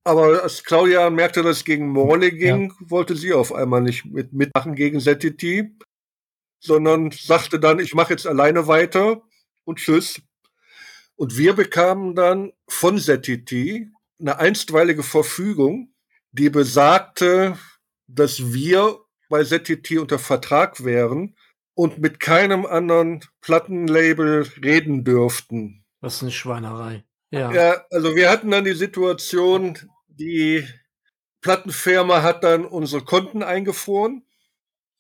[0.02, 2.90] Aber als Claudia merkte, dass es gegen Morley ging, ja.
[2.90, 5.70] wollte sie auf einmal nicht mit, mitmachen gegen ZTT,
[6.58, 9.22] sondern sagte dann, ich mache jetzt alleine weiter
[9.64, 10.22] und tschüss.
[11.20, 15.92] Und wir bekamen dann von ZTT eine einstweilige Verfügung,
[16.32, 17.58] die besagte,
[18.06, 21.36] dass wir bei ZTT unter Vertrag wären
[21.74, 25.84] und mit keinem anderen Plattenlabel reden dürften.
[26.00, 27.04] Was ist eine Schweinerei.
[27.30, 27.52] Ja.
[27.52, 29.76] ja, also wir hatten dann die Situation,
[30.08, 30.66] die
[31.42, 34.24] Plattenfirma hat dann unsere Konten eingefroren,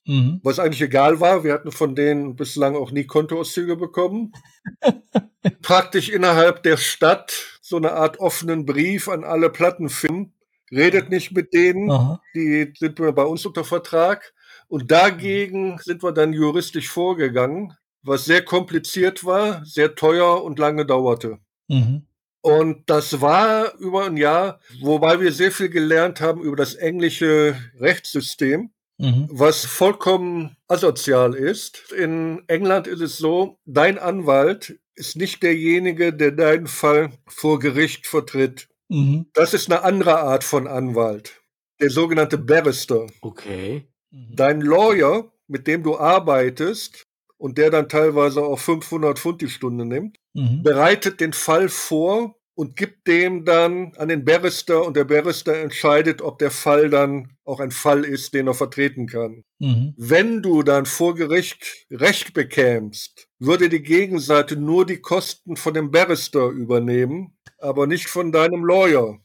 [0.06, 0.40] mhm.
[0.42, 1.44] was eigentlich egal war.
[1.44, 4.32] Wir hatten von denen bislang auch nie Kontoauszüge bekommen.
[5.62, 10.32] Praktisch innerhalb der Stadt so eine Art offenen Brief an alle Plattenfirmen.
[10.72, 12.22] Redet nicht mit denen, Aha.
[12.34, 14.32] die sind bei uns unter Vertrag.
[14.68, 20.86] Und dagegen sind wir dann juristisch vorgegangen, was sehr kompliziert war, sehr teuer und lange
[20.86, 21.38] dauerte.
[21.66, 22.06] Mhm.
[22.42, 27.56] Und das war über ein Jahr, wobei wir sehr viel gelernt haben über das englische
[27.78, 29.28] Rechtssystem, mhm.
[29.30, 31.92] was vollkommen asozial ist.
[31.92, 38.06] In England ist es so, dein Anwalt ist nicht derjenige, der deinen Fall vor Gericht
[38.06, 38.68] vertritt.
[38.88, 39.26] Mhm.
[39.32, 41.40] Das ist eine andere Art von Anwalt,
[41.80, 43.06] der sogenannte Barrister.
[43.22, 43.88] Okay.
[44.10, 44.36] Mhm.
[44.36, 47.06] Dein Lawyer, mit dem du arbeitest,
[47.40, 50.62] und der dann teilweise auch 500 Pfund die Stunde nimmt, mhm.
[50.62, 56.20] bereitet den Fall vor und gibt dem dann an den Barrister und der Barrister entscheidet,
[56.20, 59.44] ob der Fall dann auch ein Fall ist, den er vertreten kann.
[59.60, 59.94] Mhm.
[59.96, 65.90] Wenn du dann vor Gericht Recht bekämst, würde die Gegenseite nur die Kosten von dem
[65.90, 69.18] Barrister übernehmen, aber nicht von deinem Lawyer.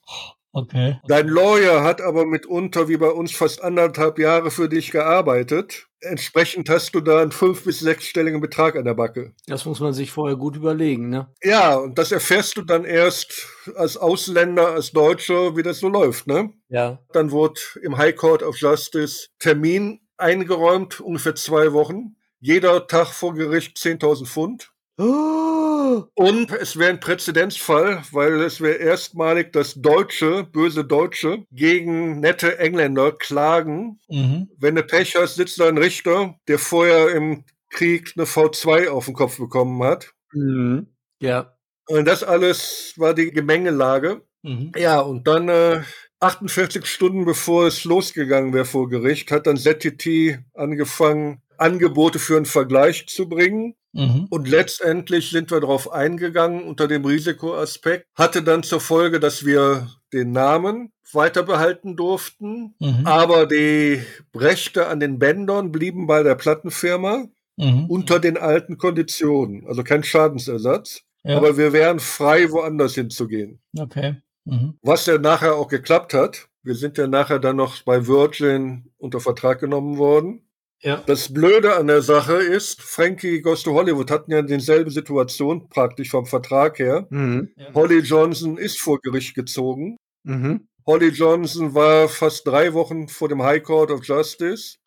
[0.55, 1.01] Okay.
[1.09, 5.87] Dein Lawyer hat aber mitunter wie bei uns fast anderthalb Jahre für dich gearbeitet.
[5.99, 9.33] Entsprechend hast du da einen fünf- bis sechsstelligen Betrag an der Backe.
[9.47, 11.27] Das muss man sich vorher gut überlegen, ne?
[11.43, 16.25] Ja, und das erfährst du dann erst als Ausländer, als Deutscher, wie das so läuft,
[16.27, 16.53] ne?
[16.69, 16.99] Ja.
[17.11, 22.15] Dann wurde im High Court of Justice Termin eingeräumt, ungefähr zwei Wochen.
[22.39, 24.71] Jeder Tag vor Gericht 10.000 Pfund.
[24.97, 26.03] Oh.
[26.15, 32.59] Und es wäre ein Präzedenzfall, weil es wäre erstmalig, dass Deutsche, böse Deutsche, gegen nette
[32.59, 33.99] Engländer klagen.
[34.09, 34.49] Mhm.
[34.57, 39.05] Wenn du Pech hast, sitzt da ein Richter, der vorher im Krieg eine V2 auf
[39.05, 40.13] den Kopf bekommen hat.
[40.33, 40.87] Mhm.
[41.19, 41.57] Ja.
[41.87, 44.21] Und das alles war die Gemengelage.
[44.43, 44.71] Mhm.
[44.77, 45.81] Ja, und dann äh,
[46.19, 52.45] 48 Stunden bevor es losgegangen wäre vor Gericht, hat dann ZTT angefangen, Angebote für einen
[52.45, 53.75] Vergleich zu bringen.
[53.95, 54.27] Mhm.
[54.29, 58.07] Und letztendlich sind wir darauf eingegangen unter dem Risikoaspekt.
[58.13, 63.05] Hatte dann zur Folge, dass wir den Namen weiter behalten durften, mhm.
[63.05, 64.01] aber die
[64.35, 67.85] Rechte an den Bändern blieben bei der Plattenfirma mhm.
[67.85, 69.65] unter den alten Konditionen.
[69.65, 71.01] Also kein Schadensersatz.
[71.23, 71.37] Ja.
[71.37, 73.61] Aber wir wären frei, woanders hinzugehen.
[73.77, 74.17] Okay.
[74.43, 74.77] Mhm.
[74.81, 76.49] Was ja nachher auch geklappt hat.
[76.63, 80.44] Wir sind ja nachher dann noch bei Virgin unter Vertrag genommen worden.
[80.85, 81.01] Ja.
[81.07, 86.11] Das Blöde an der Sache ist, Frankie Goes to Hollywood hatten ja dieselbe Situation praktisch
[86.11, 87.07] vom Vertrag her.
[87.09, 87.49] Mhm.
[87.57, 87.73] Ja.
[87.73, 89.97] Holly Johnson ist vor Gericht gezogen.
[90.23, 90.67] Mhm.
[90.85, 94.77] Holly Johnson war fast drei Wochen vor dem High Court of Justice.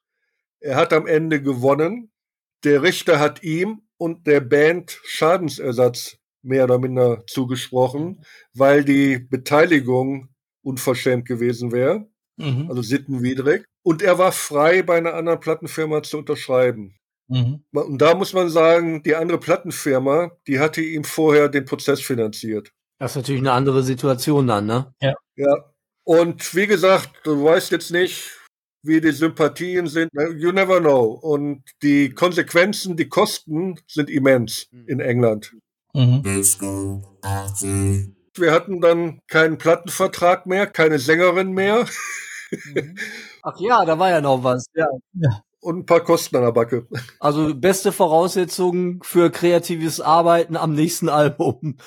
[0.60, 2.12] Er hat am Ende gewonnen.
[2.62, 8.22] Der Richter hat ihm und der Band Schadensersatz mehr oder minder zugesprochen,
[8.54, 10.28] weil die Beteiligung
[10.62, 12.66] unverschämt gewesen wäre, mhm.
[12.68, 13.64] also sittenwidrig.
[13.88, 16.98] Und er war frei, bei einer anderen Plattenfirma zu unterschreiben.
[17.28, 17.64] Mhm.
[17.70, 22.70] Und da muss man sagen, die andere Plattenfirma, die hatte ihm vorher den Prozess finanziert.
[22.98, 24.94] Das ist natürlich eine andere Situation dann, ne?
[25.00, 25.14] Ja.
[25.36, 25.72] Ja.
[26.04, 28.30] Und wie gesagt, du weißt jetzt nicht,
[28.82, 30.10] wie die Sympathien sind.
[30.36, 31.04] You never know.
[31.04, 34.84] Und die Konsequenzen, die Kosten sind immens mhm.
[34.86, 35.56] in England.
[35.94, 36.22] Mhm.
[38.34, 41.86] Wir hatten dann keinen Plattenvertrag mehr, keine Sängerin mehr.
[42.50, 42.98] Mhm.
[43.48, 44.66] Ach ja, da war ja noch was.
[44.74, 44.88] Ja.
[45.14, 45.42] ja.
[45.60, 46.86] Und ein paar Kosten an der Backe.
[47.20, 51.78] Also beste Voraussetzungen für kreatives Arbeiten am nächsten Album.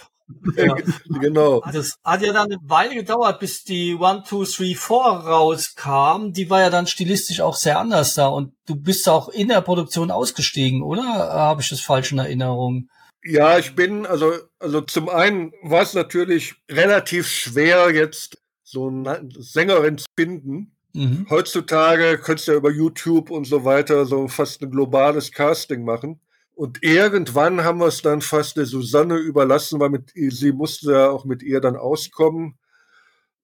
[0.55, 0.75] Ja.
[1.19, 1.59] genau.
[1.73, 6.31] Das hat ja dann eine Weile gedauert, bis die One, Two, Three, Four rauskam.
[6.31, 8.27] Die war ja dann stilistisch auch sehr anders da.
[8.29, 11.03] Und du bist auch in der Produktion ausgestiegen, oder?
[11.03, 12.87] Habe ich das falsch in Erinnerung?
[13.25, 19.27] Ja, ich bin, also, also zum einen war es natürlich relativ schwer, jetzt so eine
[19.37, 21.27] Sängerin zu finden, Mhm.
[21.29, 26.19] Heutzutage könntest du ja über YouTube und so weiter so fast ein globales Casting machen.
[26.53, 31.09] Und irgendwann haben wir es dann fast der Susanne überlassen, weil mit, sie musste ja
[31.09, 32.59] auch mit ihr dann auskommen.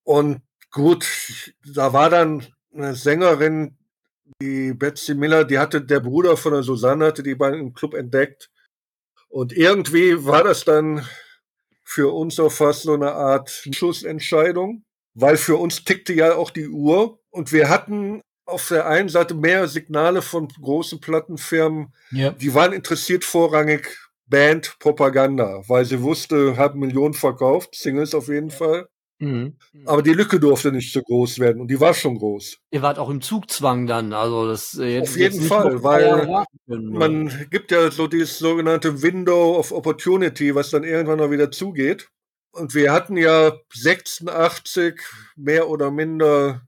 [0.03, 3.77] Und gut, da war dann eine Sängerin,
[4.41, 7.93] die Betsy Miller, die hatte der Bruder von der Susanne, hatte die beiden im Club
[7.93, 8.51] entdeckt.
[9.29, 11.07] Und irgendwie war das dann
[11.83, 14.83] für uns auch fast so eine Art Schussentscheidung,
[15.13, 19.35] weil für uns tickte ja auch die Uhr und wir hatten auf der einen Seite
[19.35, 22.31] mehr Signale von großen Plattenfirmen, ja.
[22.31, 28.49] die waren interessiert vorrangig Band Propaganda, weil sie wusste, haben Millionen verkauft, Singles auf jeden
[28.49, 28.87] Fall.
[29.19, 29.57] Mhm.
[29.85, 32.57] Aber die Lücke durfte nicht so groß werden und die war schon groß.
[32.71, 37.47] Ihr wart auch im Zugzwang dann, also das äh, jetzt, Auf jeden Fall, weil man
[37.49, 42.09] gibt ja so dieses sogenannte Window of Opportunity, was dann irgendwann mal wieder zugeht.
[42.51, 45.01] Und wir hatten ja 86
[45.35, 46.66] mehr oder minder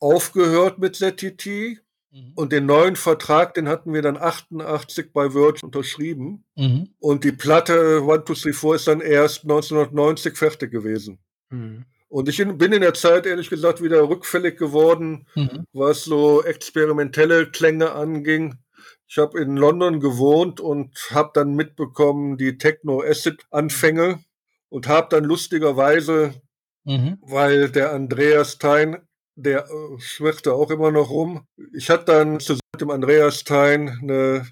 [0.00, 1.80] aufgehört mit ZTT.
[2.10, 2.32] Mhm.
[2.34, 6.44] Und den neuen Vertrag, den hatten wir dann 88 bei Virgin unterschrieben.
[6.56, 6.94] Mhm.
[6.98, 11.18] Und die Platte One, Two, Three, Four ist dann erst 1990 fertig gewesen.
[11.50, 11.84] Mhm.
[12.08, 15.64] Und ich bin in der Zeit ehrlich gesagt wieder rückfällig geworden, mhm.
[15.72, 18.56] was so experimentelle Klänge anging.
[19.06, 24.20] Ich habe in London gewohnt und habe dann mitbekommen die Techno-Acid-Anfänge
[24.70, 26.34] und habe dann lustigerweise,
[26.84, 27.18] mhm.
[27.20, 29.07] weil der Andreas Tein,
[29.38, 33.88] der äh, schwirrte auch immer noch rum, ich hatte dann zusammen mit dem Andreas Tein
[34.02, 34.46] eine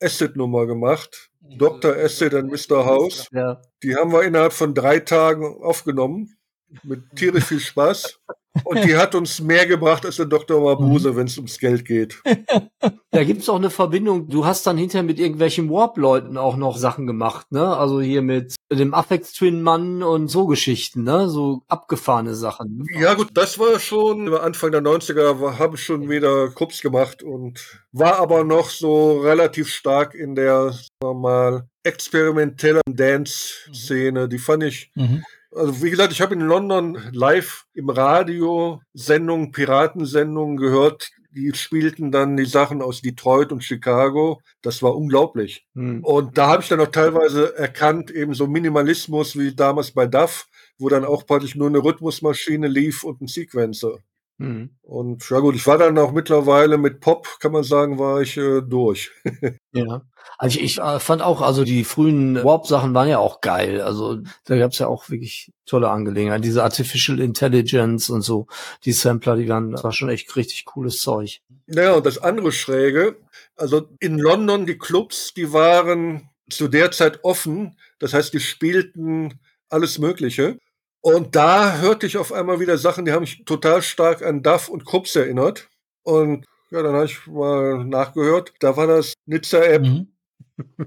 [0.00, 1.30] Acid-Nummer gemacht.
[1.40, 1.94] Dr.
[1.94, 2.84] Acid und Mr.
[2.84, 3.28] House.
[3.30, 3.62] Ja.
[3.82, 6.36] Die haben wir innerhalb von drei Tagen aufgenommen
[6.82, 8.20] mit tierisch viel Spaß.
[8.64, 10.60] Und die hat uns mehr gebracht als der Dr.
[10.60, 11.16] Mabuse, mhm.
[11.16, 12.22] wenn es ums Geld geht.
[13.12, 14.28] Da gibt's auch eine Verbindung.
[14.28, 17.74] Du hast dann hinterher mit irgendwelchen Warp-Leuten auch noch Sachen gemacht, ne?
[17.74, 21.26] Also hier mit dem Affect Twin Mann und so Geschichten, ne?
[21.30, 22.84] So abgefahrene Sachen.
[22.92, 27.80] Ja gut, das war schon Anfang der 90er, habe ich schon wieder Krups gemacht und
[27.90, 34.28] war aber noch so relativ stark in der, sagen wir mal, experimentellen Dance-Szene.
[34.28, 35.24] Die fand ich mhm
[35.56, 42.10] also wie gesagt, ich habe in London live im Radio Sendungen, Piratensendungen gehört, die spielten
[42.10, 44.40] dann die Sachen aus Detroit und Chicago.
[44.62, 45.66] Das war unglaublich.
[45.74, 46.02] Hm.
[46.02, 50.48] Und da habe ich dann auch teilweise erkannt, eben so Minimalismus wie damals bei Duff,
[50.78, 53.98] wo dann auch praktisch nur eine Rhythmusmaschine lief und ein Sequencer.
[54.38, 54.70] Mhm.
[54.82, 58.36] Und ja gut, ich war dann auch mittlerweile mit Pop, kann man sagen, war ich
[58.36, 59.10] äh, durch.
[59.72, 60.02] ja.
[60.38, 63.80] Also ich, ich äh, fand auch, also die frühen Warp-Sachen waren ja auch geil.
[63.80, 66.42] Also da gab's ja auch wirklich tolle Angelegenheiten.
[66.42, 68.46] Diese Artificial Intelligence und so,
[68.84, 71.40] die Sampler, die waren, das war schon echt richtig cooles Zeug.
[71.66, 73.16] Ja, und das andere Schräge,
[73.56, 77.76] also in London, die Clubs, die waren zu der Zeit offen.
[77.98, 80.58] Das heißt, die spielten alles Mögliche.
[81.00, 84.68] Und da hörte ich auf einmal wieder Sachen, die haben mich total stark an Duff
[84.68, 85.68] und Krups erinnert.
[86.02, 88.52] Und ja, dann habe ich mal nachgehört.
[88.60, 89.82] Da war das Nizza-App.
[89.82, 90.12] Mhm.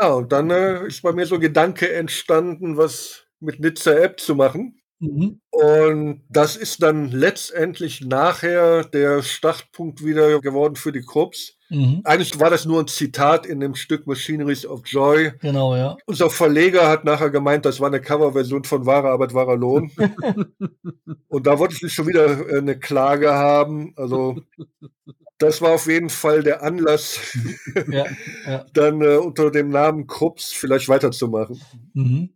[0.00, 4.34] ja, und dann äh, ist bei mir so ein Gedanke entstanden, was mit Nizza-App zu
[4.34, 4.80] machen.
[4.98, 5.40] Mhm.
[5.50, 11.58] Und das ist dann letztendlich nachher der Startpunkt wieder geworden für die Krups.
[11.70, 12.00] Mhm.
[12.04, 15.32] Eigentlich war das nur ein Zitat in dem Stück Machineries of Joy.
[15.40, 15.96] Genau, ja.
[16.06, 19.90] Unser Verleger hat nachher gemeint, das war eine Coverversion von Wahre Arbeit, wahrer Lohn.
[21.28, 23.92] Und da wollte ich nicht schon wieder äh, eine Klage haben.
[23.96, 24.42] Also
[25.38, 27.20] das war auf jeden Fall der Anlass,
[27.90, 28.04] ja,
[28.46, 28.66] ja.
[28.74, 31.60] dann äh, unter dem Namen Krups vielleicht weiterzumachen.
[31.94, 32.30] Mhm.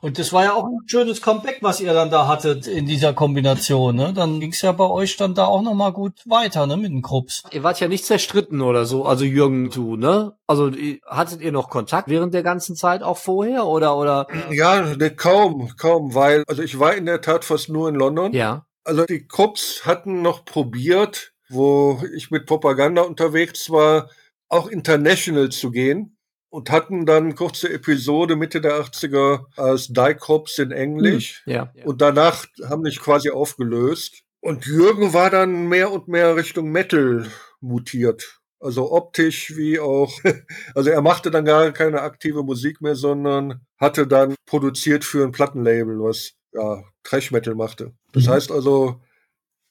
[0.00, 3.14] Und das war ja auch ein schönes Comeback, was ihr dann da hattet in dieser
[3.14, 3.96] Kombination.
[3.96, 4.12] Ne?
[4.12, 7.44] Dann ging's ja bei euch dann da auch nochmal gut weiter ne, mit den Krups.
[7.50, 10.36] Ihr wart ja nicht zerstritten oder so, also Jürgen, du, ne?
[10.46, 10.70] Also
[11.06, 14.26] hattet ihr noch Kontakt während der ganzen Zeit auch vorher oder oder?
[14.50, 18.32] Ja, ne, kaum, kaum, weil also ich war in der Tat fast nur in London.
[18.32, 18.66] Ja.
[18.84, 24.10] Also die Krups hatten noch probiert, wo ich mit Propaganda unterwegs war,
[24.48, 26.16] auch international zu gehen
[26.50, 31.42] und hatten dann kurze Episode Mitte der 80er als Dykrops in Englisch.
[31.44, 31.72] Hm, ja.
[31.84, 34.22] Und danach haben mich quasi aufgelöst.
[34.40, 37.26] Und Jürgen war dann mehr und mehr Richtung Metal
[37.60, 38.40] mutiert.
[38.58, 40.12] Also optisch wie auch,
[40.74, 45.32] also er machte dann gar keine aktive Musik mehr, sondern hatte dann produziert für ein
[45.32, 47.94] Plattenlabel, was ja Trash Metal machte.
[48.12, 48.30] Das mhm.
[48.30, 49.00] heißt also,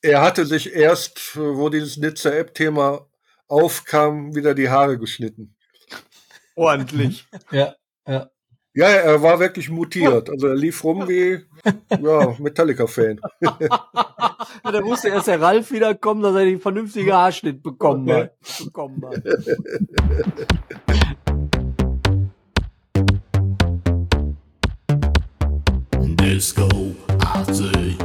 [0.01, 3.08] er hatte sich erst, wo dieses Nizza App Thema
[3.47, 5.56] aufkam, wieder die Haare geschnitten.
[6.60, 7.25] Ordentlich.
[7.51, 7.73] ja,
[8.05, 8.29] ja.
[8.73, 10.29] Ja, er war wirklich mutiert.
[10.29, 11.39] Also er lief rum wie
[12.01, 13.19] ja, Metallica-Fan.
[13.41, 18.35] ja, da musste erst der Ralf wiederkommen, dass er den vernünftigen Haarschnitt bekommen hat.
[18.63, 19.23] Bekommen hat.
[26.19, 27.97] Disco, I see.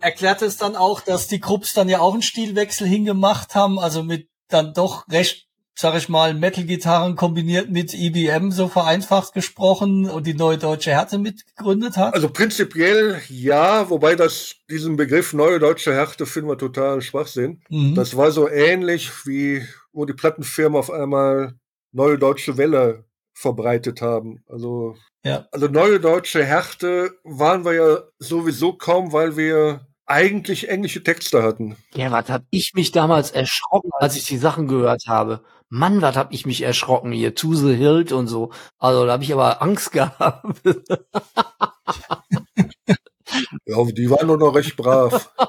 [0.00, 4.02] erklärt es dann auch, dass die Krupps dann ja auch einen Stilwechsel hingemacht haben, also
[4.02, 10.26] mit dann doch recht sag ich mal, Metal-Gitarren kombiniert mit IBM, so vereinfacht gesprochen, und
[10.26, 12.14] die Neue Deutsche Härte mitgegründet hat?
[12.14, 17.62] Also prinzipiell ja, wobei das, diesen Begriff Neue Deutsche Härte finden wir total Schwachsinn.
[17.68, 17.94] Mhm.
[17.94, 21.54] Das war so ähnlich wie, wo die Plattenfirmen auf einmal
[21.92, 24.44] Neue Deutsche Welle verbreitet haben.
[24.48, 25.46] Also, ja.
[25.50, 31.76] also Neue Deutsche Härte waren wir ja sowieso kaum, weil wir eigentlich englische Texte hatten.
[31.94, 35.44] Ja, was hab ich mich damals erschrocken, als ich die Sachen gehört habe.
[35.70, 38.50] Mann, was hab ich mich erschrocken hier, Tuse Hild und so.
[38.78, 40.60] Also da habe ich aber Angst gehabt.
[43.64, 45.30] Ja, die waren nur noch recht brav.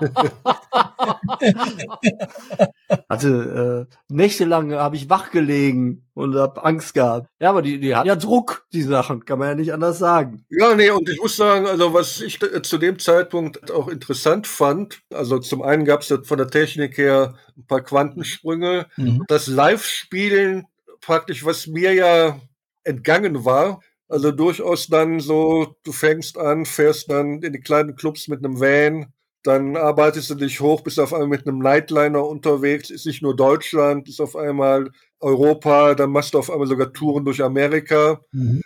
[3.10, 7.28] Hatte äh, nächtelang habe ich wach gelegen und habe Angst gehabt.
[7.40, 10.46] Ja, aber die, die hat ja Druck, die Sachen, kann man ja nicht anders sagen.
[10.50, 15.02] Ja, nee, und ich muss sagen, also was ich zu dem Zeitpunkt auch interessant fand,
[15.14, 18.88] also zum einen gab es von der Technik her ein paar Quantensprünge.
[18.98, 19.24] Mhm.
[19.28, 20.66] Das Live-Spielen
[21.02, 22.40] praktisch, was mir ja
[22.84, 23.82] entgangen war,
[24.12, 28.60] also durchaus dann so, du fängst an, fährst dann in die kleinen Clubs mit einem
[28.60, 33.24] Van, dann arbeitest du dich hoch, bist auf einmal mit einem Nightliner unterwegs, ist nicht
[33.24, 38.22] nur Deutschland, ist auf einmal Europa, dann machst du auf einmal sogar Touren durch Amerika.
[38.32, 38.62] Mhm.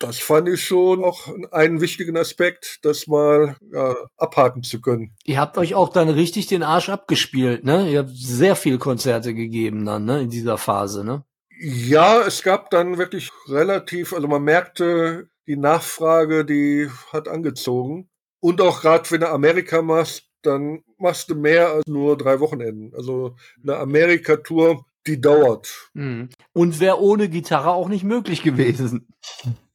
[0.00, 5.16] Das fand ich schon auch einen wichtigen Aspekt, das mal ja, abhaken zu können.
[5.24, 7.90] Ihr habt euch auch dann richtig den Arsch abgespielt, ne?
[7.90, 10.20] Ihr habt sehr viel Konzerte gegeben dann, ne?
[10.20, 11.24] In dieser Phase, ne?
[11.60, 18.08] Ja, es gab dann wirklich relativ, also man merkte, die Nachfrage, die hat angezogen.
[18.40, 22.94] Und auch gerade wenn du Amerika machst, dann machst du mehr als nur drei Wochenenden.
[22.94, 25.90] Also eine Amerika-Tour, die dauert.
[25.94, 26.28] Mhm.
[26.52, 29.08] Und wäre ohne Gitarre auch nicht möglich gewesen.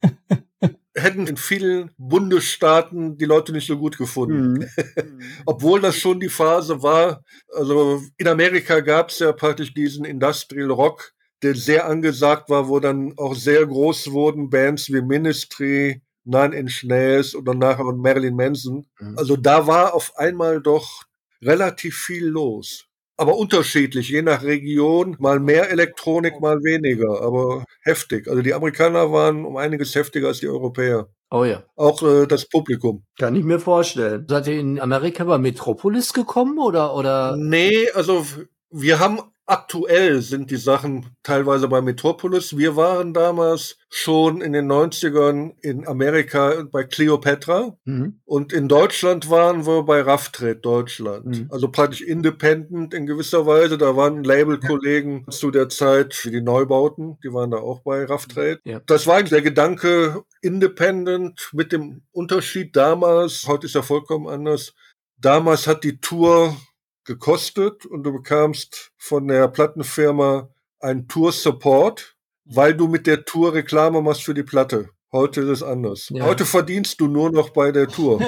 [0.96, 4.70] Hätten in vielen Bundesstaaten die Leute nicht so gut gefunden.
[4.96, 5.28] Mhm.
[5.44, 7.24] Obwohl das schon die Phase war.
[7.52, 11.12] Also in Amerika gab es ja praktisch diesen Industrial Rock,
[11.42, 16.84] der sehr angesagt war, wo dann auch sehr groß wurden Bands wie Ministry, Nine Inch
[16.84, 18.86] Nails oder nachher Marilyn Manson.
[18.98, 19.18] Mhm.
[19.18, 21.02] Also da war auf einmal doch
[21.42, 22.86] relativ viel los.
[23.16, 28.26] Aber unterschiedlich, je nach Region, mal mehr Elektronik, mal weniger, aber heftig.
[28.26, 31.08] Also die Amerikaner waren um einiges heftiger als die Europäer.
[31.30, 31.62] Oh ja.
[31.76, 33.04] Auch äh, das Publikum.
[33.18, 34.26] Kann ich mir vorstellen.
[34.28, 37.36] Seid ihr in Amerika bei Metropolis gekommen oder oder?
[37.36, 38.26] Nee, also
[38.70, 42.56] wir haben Aktuell sind die Sachen teilweise bei Metropolis.
[42.56, 48.20] Wir waren damals schon in den 90ern in Amerika bei Cleopatra mhm.
[48.24, 51.26] und in Deutschland waren wir bei Raftrade Deutschland.
[51.26, 51.48] Mhm.
[51.50, 53.76] Also praktisch independent in gewisser Weise.
[53.76, 55.30] Da waren Labelkollegen ja.
[55.30, 58.60] zu der Zeit wie die Neubauten, die waren da auch bei Raftrade.
[58.64, 58.80] Ja.
[58.86, 64.72] Das war eigentlich der Gedanke independent mit dem Unterschied damals, heute ist ja vollkommen anders.
[65.18, 66.56] Damals hat die Tour
[67.04, 70.48] gekostet und du bekamst von der Plattenfirma
[70.80, 74.90] einen Tour-Support, weil du mit der Tour Reklame machst für die Platte.
[75.12, 76.08] Heute ist es anders.
[76.10, 76.24] Ja.
[76.24, 78.20] Heute verdienst du nur noch bei der Tour.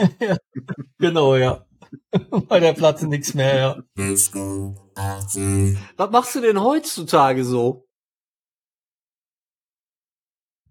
[0.99, 1.66] genau, ja.
[2.49, 3.77] bei der Platte nichts mehr, ja.
[5.97, 7.86] Was machst du denn heutzutage so?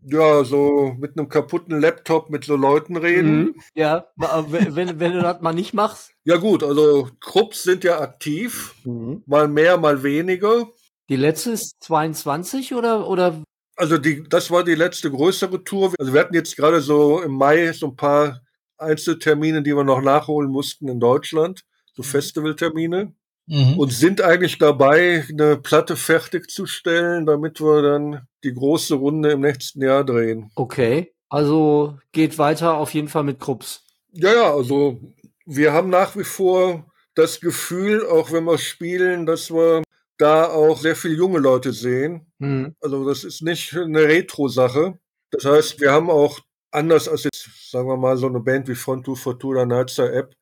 [0.08, 3.38] Ja, so mit einem kaputten Laptop mit so Leuten reden.
[3.38, 3.56] Mhm.
[3.74, 6.12] Ja, wenn, wenn du das mal nicht machst.
[6.28, 9.22] Ja gut, also Krupps sind ja aktiv, mhm.
[9.28, 10.68] mal mehr, mal weniger.
[11.08, 13.43] Die letzte ist 22 oder oder?
[13.76, 15.93] Also die, das war die letzte größere Tour.
[15.99, 18.41] Also wir hatten jetzt gerade so im Mai so ein paar
[18.80, 21.62] Einzeltermine, die wir noch nachholen mussten in Deutschland,
[21.93, 22.08] so mhm.
[22.08, 23.14] Festivaltermine.
[23.48, 23.78] Mhm.
[23.78, 29.84] Und sind eigentlich dabei, eine Platte fertigzustellen, damit wir dann die große Runde im nächsten
[29.84, 30.52] Jahr drehen.
[30.56, 33.84] Okay, also geht weiter auf jeden Fall mit Krupps.
[34.14, 35.00] Ja, ja, also
[35.46, 39.84] wir haben nach wie vor das Gefühl, auch wenn wir spielen, dass wir
[40.18, 42.26] da auch sehr viele junge Leute sehen.
[42.39, 42.76] Mhm.
[42.82, 44.98] Also das ist nicht eine Retro-Sache.
[45.32, 46.39] Das heißt, wir haben auch
[46.72, 50.14] anders als jetzt, sagen wir mal, so eine Band wie Front 2 for oder Nightstar
[50.14, 50.36] App,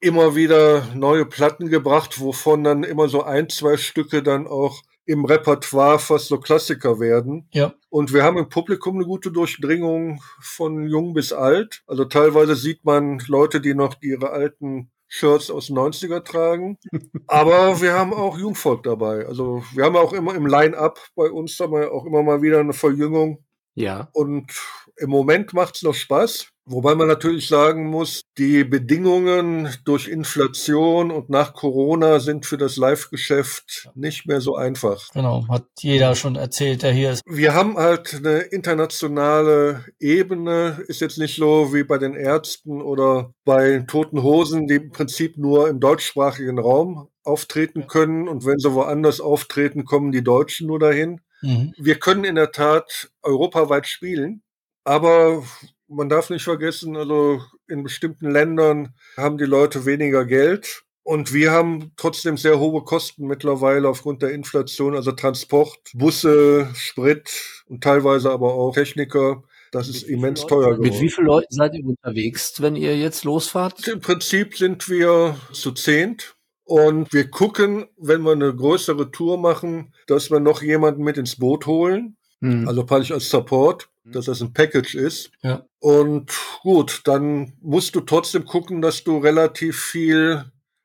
[0.00, 5.24] immer wieder neue Platten gebracht, wovon dann immer so ein, zwei Stücke dann auch im
[5.24, 7.48] Repertoire fast so Klassiker werden.
[7.52, 7.74] Ja.
[7.88, 11.82] Und wir haben im Publikum eine gute Durchdringung von jung bis alt.
[11.86, 16.78] Also teilweise sieht man Leute, die noch ihre alten Shirts aus den 90er tragen.
[17.26, 19.26] Aber wir haben auch Jungvolk dabei.
[19.26, 22.60] Also wir haben auch immer im Line-Up bei uns haben wir auch immer mal wieder
[22.60, 23.44] eine Verjüngung.
[23.74, 24.08] Ja.
[24.12, 24.52] Und
[24.96, 26.52] im Moment macht's noch Spaß.
[26.72, 32.76] Wobei man natürlich sagen muss, die Bedingungen durch Inflation und nach Corona sind für das
[32.76, 35.08] Live-Geschäft nicht mehr so einfach.
[35.12, 37.22] Genau, hat jeder schon erzählt, der hier ist.
[37.26, 43.34] Wir haben halt eine internationale Ebene, ist jetzt nicht so wie bei den Ärzten oder
[43.44, 48.72] bei Toten Hosen, die im Prinzip nur im deutschsprachigen Raum auftreten können und wenn sie
[48.72, 51.20] woanders auftreten, kommen die Deutschen nur dahin.
[51.42, 51.72] Mhm.
[51.78, 54.42] Wir können in der Tat europaweit spielen,
[54.84, 55.42] aber
[55.90, 61.50] man darf nicht vergessen, also in bestimmten Ländern haben die Leute weniger Geld und wir
[61.50, 68.30] haben trotzdem sehr hohe Kosten mittlerweile aufgrund der Inflation, also Transport, Busse, Sprit und teilweise
[68.30, 69.42] aber auch Techniker.
[69.72, 70.82] Das ist immens teuer geworden.
[70.82, 73.86] Mit wie vielen Leuten seid ihr unterwegs, wenn ihr jetzt losfahrt?
[73.86, 76.36] Im Prinzip sind wir zu zehnt.
[76.64, 81.36] Und wir gucken, wenn wir eine größere Tour machen, dass wir noch jemanden mit ins
[81.36, 82.16] Boot holen.
[82.40, 82.66] Mhm.
[82.66, 84.12] Also praktisch als Support, hm.
[84.12, 85.30] dass das ein Package ist.
[85.42, 85.64] Ja.
[85.78, 86.32] Und
[86.62, 90.44] gut, dann musst du trotzdem gucken, dass du relativ viel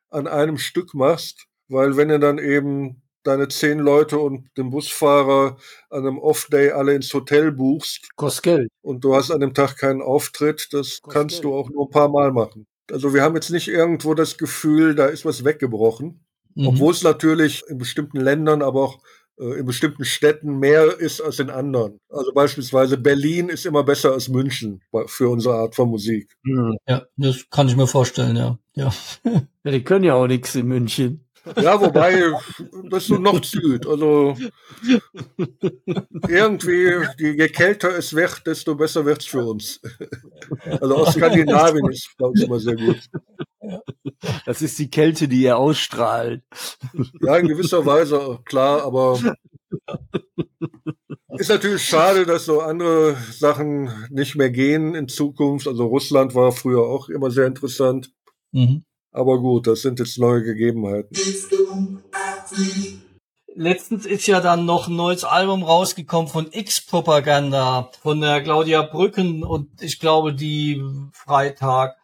[0.10, 5.58] an einem Stück machst, weil wenn du dann eben deine zehn Leute und den Busfahrer
[5.90, 8.16] an einem Off-Day alle ins Hotel buchst.
[8.16, 8.70] Kostet Geld.
[8.82, 11.46] Und du hast an dem Tag keinen Auftritt, das Kostet kannst Geld.
[11.46, 12.68] du auch nur ein paar Mal machen.
[12.92, 16.24] Also wir haben jetzt nicht irgendwo das Gefühl, da ist was weggebrochen.
[16.54, 16.68] Mhm.
[16.68, 19.00] Obwohl es natürlich in bestimmten Ländern, aber auch
[19.38, 22.00] in bestimmten Städten mehr ist als in anderen.
[22.10, 26.36] Also beispielsweise Berlin ist immer besser als München für unsere Art von Musik.
[26.44, 26.78] Mhm.
[26.88, 28.58] Ja, das kann ich mir vorstellen, ja.
[28.76, 28.94] Ja,
[29.64, 31.26] ja die können ja auch nichts in München.
[31.62, 32.32] Ja, wobei,
[32.90, 33.86] das ist so noch Süd.
[33.86, 34.36] Also
[36.28, 39.80] irgendwie, je kälter es wird, desto besser wird es für uns.
[40.82, 43.00] Also aus Skandinavien ist bei uns immer sehr gut.
[44.46, 46.44] Das ist die Kälte, die ihr ausstrahlt.
[47.22, 49.20] Ja, in gewisser Weise, klar, aber
[51.38, 55.68] ist natürlich schade, dass so andere Sachen nicht mehr gehen in Zukunft.
[55.68, 58.12] Also Russland war früher auch immer sehr interessant.
[58.52, 58.86] Mhm.
[59.12, 61.16] Aber gut, das sind jetzt neue Gegebenheiten.
[63.58, 69.44] Letztens ist ja dann noch ein neues Album rausgekommen von X-Propaganda von der Claudia Brücken
[69.44, 71.96] und ich glaube die Freitag.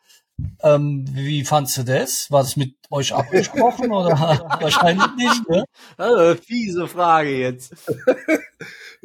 [0.63, 2.29] Ähm, wie fandst du das?
[2.29, 4.11] War das mit euch abgesprochen oder
[4.59, 5.49] wahrscheinlich nicht?
[5.49, 5.65] Ne?
[5.97, 7.75] Also, fiese Frage jetzt.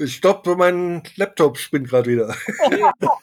[0.04, 2.34] Stopp, mein Laptop spinnt gerade wieder.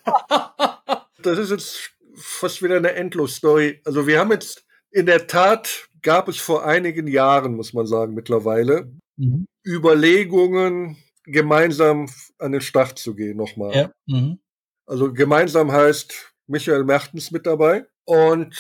[1.22, 3.82] das ist jetzt fast wieder eine Endlos-Story.
[3.86, 8.14] Also wir haben jetzt in der Tat gab es vor einigen Jahren, muss man sagen,
[8.14, 9.48] mittlerweile, mhm.
[9.66, 12.08] Überlegungen, gemeinsam
[12.38, 13.76] an den Start zu gehen nochmal.
[13.76, 13.92] Ja.
[14.06, 14.40] Mhm.
[14.86, 17.86] Also gemeinsam heißt Michael Mertens mit dabei.
[18.06, 18.56] Und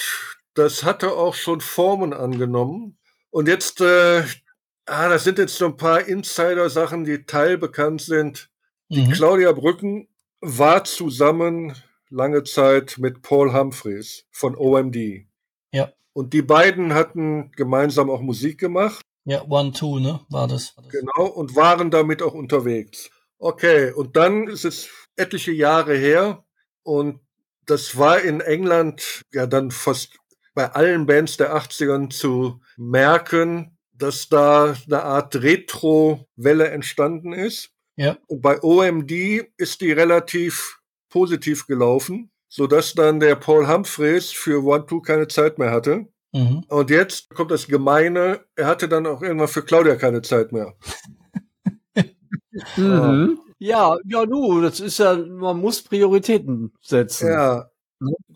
[0.54, 2.98] das hatte auch schon Formen angenommen.
[3.30, 4.24] Und jetzt, äh,
[4.86, 8.50] ah, das sind jetzt so ein paar Insider-Sachen, die teilbekannt sind.
[8.90, 9.12] Die mhm.
[9.12, 10.08] Claudia Brücken
[10.40, 11.76] war zusammen
[12.10, 15.26] lange Zeit mit Paul Humphreys von OMD.
[15.72, 15.92] Ja.
[16.14, 19.02] Und die beiden hatten gemeinsam auch Musik gemacht.
[19.26, 20.76] Ja, One Two, ne, war das.
[20.90, 23.10] Genau, und waren damit auch unterwegs.
[23.40, 26.44] Okay, und dann ist es etliche Jahre her
[26.84, 27.20] und
[27.66, 30.18] das war in England ja dann fast
[30.54, 37.70] bei allen Bands der 80ern zu merken, dass da eine Art Retro-Welle entstanden ist.
[37.96, 38.18] Ja.
[38.28, 39.12] Und bei OMD
[39.58, 45.28] ist die relativ positiv gelaufen so dass dann der Paul Humphreys für One Two keine
[45.28, 46.06] Zeit mehr hatte.
[46.34, 46.64] Mhm.
[46.68, 50.76] Und jetzt kommt das Gemeine, er hatte dann auch irgendwann für Claudia keine Zeit mehr.
[52.78, 53.40] mhm.
[53.64, 57.28] Ja, ja, du, das ist ja, man muss Prioritäten setzen.
[57.30, 57.70] Ja,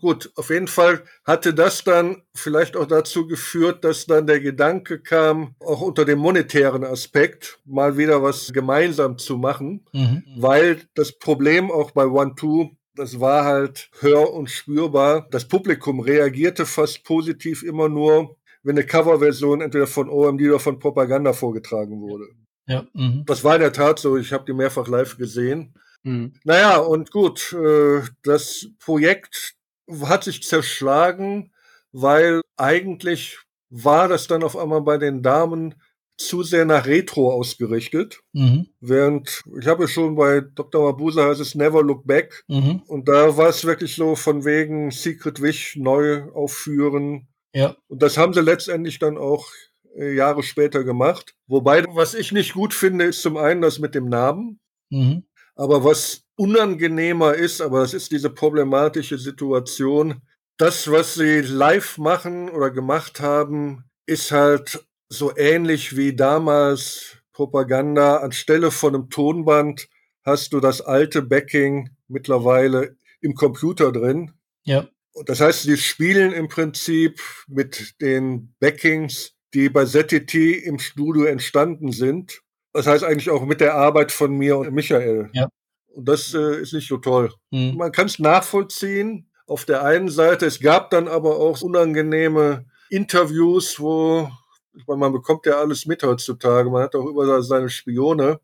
[0.00, 4.98] Gut, auf jeden Fall hatte das dann vielleicht auch dazu geführt, dass dann der Gedanke
[4.98, 10.22] kam, auch unter dem monetären Aspekt mal wieder was gemeinsam zu machen, mhm.
[10.38, 15.28] weil das Problem auch bei One Two das war halt hör- und spürbar.
[15.30, 20.80] Das Publikum reagierte fast positiv immer nur, wenn eine Coverversion entweder von OMD oder von
[20.80, 22.26] Propaganda vorgetragen wurde.
[22.68, 23.24] Ja, mh.
[23.26, 24.16] Das war in der Tat so.
[24.16, 25.74] Ich habe die mehrfach live gesehen.
[26.02, 26.34] Mhm.
[26.44, 29.54] Naja, und gut, äh, das Projekt
[30.02, 31.52] hat sich zerschlagen,
[31.92, 33.38] weil eigentlich
[33.70, 35.74] war das dann auf einmal bei den Damen
[36.18, 38.20] zu sehr nach Retro ausgerichtet.
[38.32, 38.66] Mhm.
[38.80, 40.82] Während, ich habe schon bei Dr.
[40.82, 42.44] Mabuse heißt es Never Look Back.
[42.48, 42.82] Mhm.
[42.86, 47.28] Und da war es wirklich so von wegen Secret Wish neu aufführen.
[47.54, 47.76] Ja.
[47.86, 49.48] Und das haben sie letztendlich dann auch
[49.96, 51.34] Jahre später gemacht.
[51.46, 54.60] Wobei, was ich nicht gut finde, ist zum einen das mit dem Namen.
[54.90, 55.24] Mhm.
[55.54, 60.22] Aber was unangenehmer ist, aber das ist diese problematische Situation,
[60.56, 68.16] das, was sie live machen oder gemacht haben, ist halt so ähnlich wie damals Propaganda
[68.16, 69.88] anstelle von einem Tonband
[70.24, 74.32] hast du das alte Backing mittlerweile im Computer drin.
[74.64, 74.88] Ja.
[75.24, 80.34] Das heißt, sie spielen im Prinzip mit den Backings, die bei ZTT
[80.64, 82.42] im Studio entstanden sind.
[82.72, 85.30] Das heißt eigentlich auch mit der Arbeit von mir und Michael.
[85.32, 85.48] Ja.
[85.88, 87.32] Und das äh, ist nicht so toll.
[87.50, 87.76] Mhm.
[87.76, 89.30] Man kann es nachvollziehen.
[89.46, 94.30] Auf der einen Seite, es gab dann aber auch unangenehme Interviews, wo,
[94.76, 98.40] ich meine, man bekommt ja alles mit heutzutage, man hat auch über seine Spione,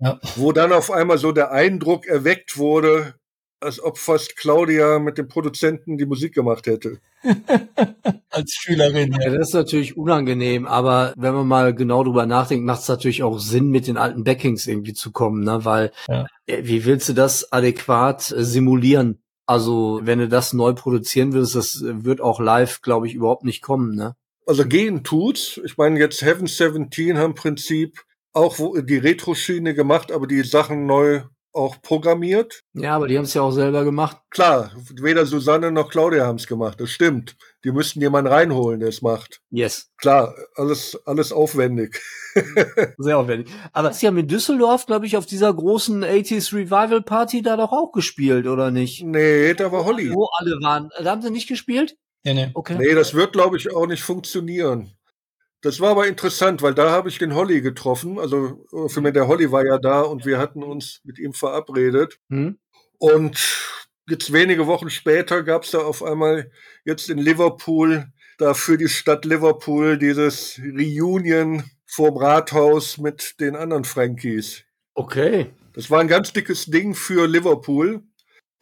[0.00, 0.18] ja.
[0.34, 3.14] wo dann auf einmal so der Eindruck erweckt wurde,
[3.60, 6.98] als ob fast Claudia mit dem Produzenten die Musik gemacht hätte.
[8.30, 9.12] Als Schülerin.
[9.12, 9.22] Ja.
[9.22, 9.38] ja.
[9.38, 13.38] das ist natürlich unangenehm, aber wenn man mal genau drüber nachdenkt, macht es natürlich auch
[13.38, 15.64] Sinn, mit den alten Backings irgendwie zu kommen, ne?
[15.64, 16.26] Weil ja.
[16.46, 19.20] Äh, wie willst du das adäquat äh, simulieren?
[19.46, 23.62] Also, wenn du das neu produzieren willst, das wird auch live, glaube ich, überhaupt nicht
[23.62, 24.14] kommen, ne?
[24.46, 25.60] Also gehen tut's.
[25.64, 28.02] Ich meine, jetzt Heaven 17 haben im Prinzip
[28.32, 31.22] auch die Retro-Schiene gemacht, aber die Sachen neu
[31.58, 32.62] auch programmiert.
[32.72, 34.16] Ja, aber die haben es ja auch selber gemacht.
[34.30, 37.36] Klar, weder Susanne noch Claudia haben es gemacht, das stimmt.
[37.64, 39.40] Die müssten jemanden reinholen, der es macht.
[39.50, 39.90] Yes.
[39.96, 42.00] Klar, alles, alles aufwendig.
[42.98, 43.48] Sehr aufwendig.
[43.72, 47.72] Aber sie haben in Düsseldorf, glaube ich, auf dieser großen 80s Revival Party da doch
[47.72, 49.02] auch gespielt, oder nicht?
[49.02, 50.14] Nee, da war Holly.
[50.14, 50.90] Wo alle waren.
[51.02, 51.96] Da haben sie nicht gespielt?
[52.24, 52.50] Ja, nee.
[52.54, 52.76] Okay.
[52.78, 54.92] Nee, das wird, glaube ich, auch nicht funktionieren.
[55.60, 58.18] Das war aber interessant, weil da habe ich den Holly getroffen.
[58.18, 61.32] Also äh, für mich der Holly war ja da und wir hatten uns mit ihm
[61.32, 62.20] verabredet.
[62.30, 62.58] Hm.
[62.98, 63.58] Und
[64.08, 66.50] jetzt wenige Wochen später gab es da auf einmal
[66.84, 68.06] jetzt in Liverpool
[68.38, 74.62] da für die Stadt Liverpool dieses Reunion vorm Rathaus mit den anderen Frankies.
[74.94, 75.50] Okay.
[75.72, 78.02] Das war ein ganz dickes Ding für Liverpool.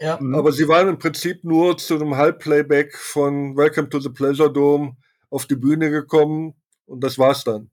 [0.01, 0.19] Ja.
[0.33, 4.97] Aber sie waren im Prinzip nur zu einem Halbplayback von Welcome to the Pleasure Dome
[5.29, 6.55] auf die Bühne gekommen
[6.87, 7.71] und das war's dann.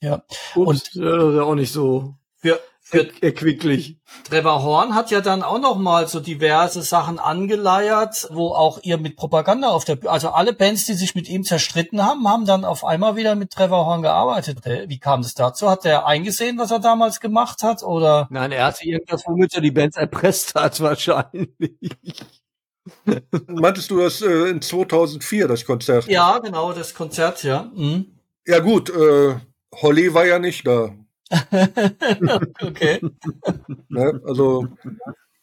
[0.00, 0.22] Ja.
[0.54, 3.96] Und, und äh, auch nicht so für, für erquicklich.
[4.24, 8.98] Trevor Horn hat ja dann auch noch mal so diverse Sachen angeleiert, wo auch ihr
[8.98, 12.64] mit Propaganda auf der, also alle Bands, die sich mit ihm zerstritten haben, haben dann
[12.64, 14.58] auf einmal wieder mit Trevor Horn gearbeitet.
[14.64, 15.70] Wie kam es dazu?
[15.70, 18.28] Hat er eingesehen, was er damals gemacht hat, oder?
[18.30, 21.96] Nein, er hatte irgendwas, womit er die Bands erpresst hat, wahrscheinlich.
[23.46, 26.06] Meintest du das äh, in 2004, das Konzert?
[26.06, 27.70] Ja, genau, das Konzert, ja.
[27.74, 28.13] Mhm.
[28.46, 29.36] Ja gut, äh,
[29.74, 30.94] Holly war ja nicht da.
[32.60, 33.00] okay.
[33.88, 34.68] Ne, also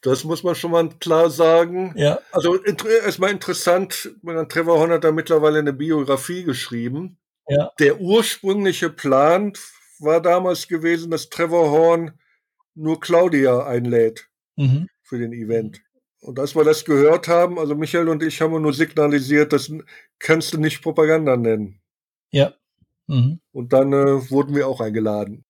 [0.01, 1.93] das muss man schon mal klar sagen.
[1.95, 2.19] Ja.
[2.31, 4.11] Also erstmal interessant,
[4.49, 7.17] Trevor Horn hat da mittlerweile eine Biografie geschrieben.
[7.47, 7.71] Ja.
[7.79, 9.53] Der ursprüngliche Plan
[9.99, 12.19] war damals gewesen, dass Trevor Horn
[12.73, 14.87] nur Claudia einlädt mhm.
[15.03, 15.81] für den Event.
[16.21, 19.71] Und als wir das gehört haben, also Michael und ich haben nur signalisiert, das
[20.19, 21.81] kannst du nicht Propaganda nennen.
[22.31, 22.53] Ja.
[23.11, 23.41] Mhm.
[23.51, 25.43] Und dann äh, wurden wir auch eingeladen.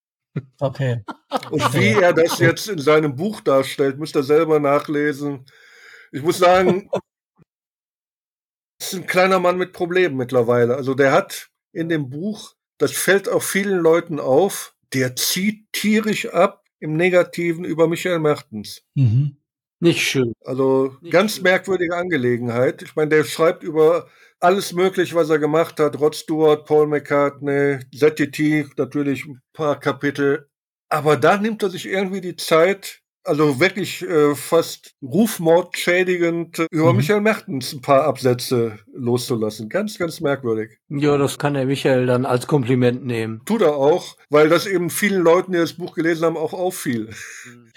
[0.60, 1.04] Okay.
[1.52, 5.46] Und wie er das jetzt in seinem Buch darstellt, müsst ihr selber nachlesen.
[6.12, 6.90] Ich muss sagen,
[8.80, 10.76] ist ein kleiner Mann mit Problemen mittlerweile.
[10.76, 16.28] Also der hat in dem Buch, das fällt auch vielen Leuten auf, der zieht tierisch
[16.30, 18.84] ab im Negativen über Michael Mertens.
[18.96, 19.38] Mhm.
[19.80, 20.34] Nicht schön.
[20.44, 21.44] Also Nicht ganz schön.
[21.44, 22.82] merkwürdige Angelegenheit.
[22.82, 24.08] Ich meine, der schreibt über
[24.42, 26.00] alles möglich, was er gemacht hat.
[26.00, 30.50] Rod Stewart, Paul McCartney, ZTT, natürlich ein paar Kapitel.
[30.90, 36.92] Aber da nimmt er sich irgendwie die Zeit, also wirklich äh, fast rufmordschädigend äh, über
[36.92, 36.98] mhm.
[36.98, 39.70] Michael Mertens ein paar Absätze loszulassen.
[39.70, 40.80] Ganz, ganz merkwürdig.
[40.90, 43.42] Ja, das kann der Michael dann als Kompliment nehmen.
[43.46, 47.12] Tut er auch, weil das eben vielen Leuten, die das Buch gelesen haben, auch auffiel.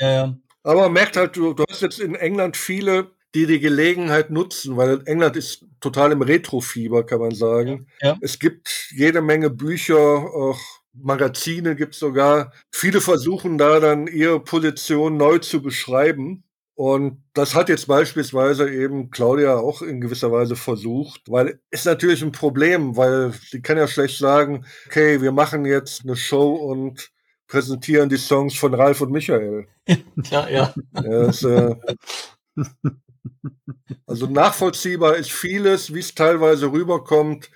[0.00, 0.36] Ja, ja.
[0.64, 4.76] Aber man merkt halt, du, du hast jetzt in England viele die die Gelegenheit nutzen,
[4.76, 7.86] weil England ist total im Retrofieber, kann man sagen.
[8.00, 8.16] Ja.
[8.20, 10.60] Es gibt jede Menge Bücher, auch
[10.92, 12.52] Magazine gibt es sogar.
[12.72, 16.44] Viele versuchen da dann ihre Position neu zu beschreiben.
[16.76, 22.22] Und das hat jetzt beispielsweise eben Claudia auch in gewisser Weise versucht, weil ist natürlich
[22.22, 27.12] ein Problem, weil sie kann ja schlecht sagen, okay, wir machen jetzt eine Show und
[27.46, 29.68] präsentieren die Songs von Ralf und Michael.
[29.86, 30.74] ja, ja.
[30.94, 31.76] ja das, äh,
[34.06, 37.50] also nachvollziehbar ist vieles, wie es teilweise rüberkommt,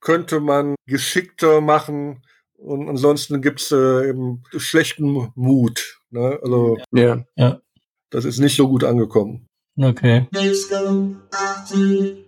[0.00, 2.24] könnte man geschickter machen.
[2.56, 6.00] Und ansonsten gibt es äh, eben schlechten Mut.
[6.10, 6.38] Ne?
[6.42, 7.24] Also ja.
[7.36, 7.60] ja.
[8.10, 9.48] das ist nicht so gut angekommen.
[9.78, 10.26] Okay.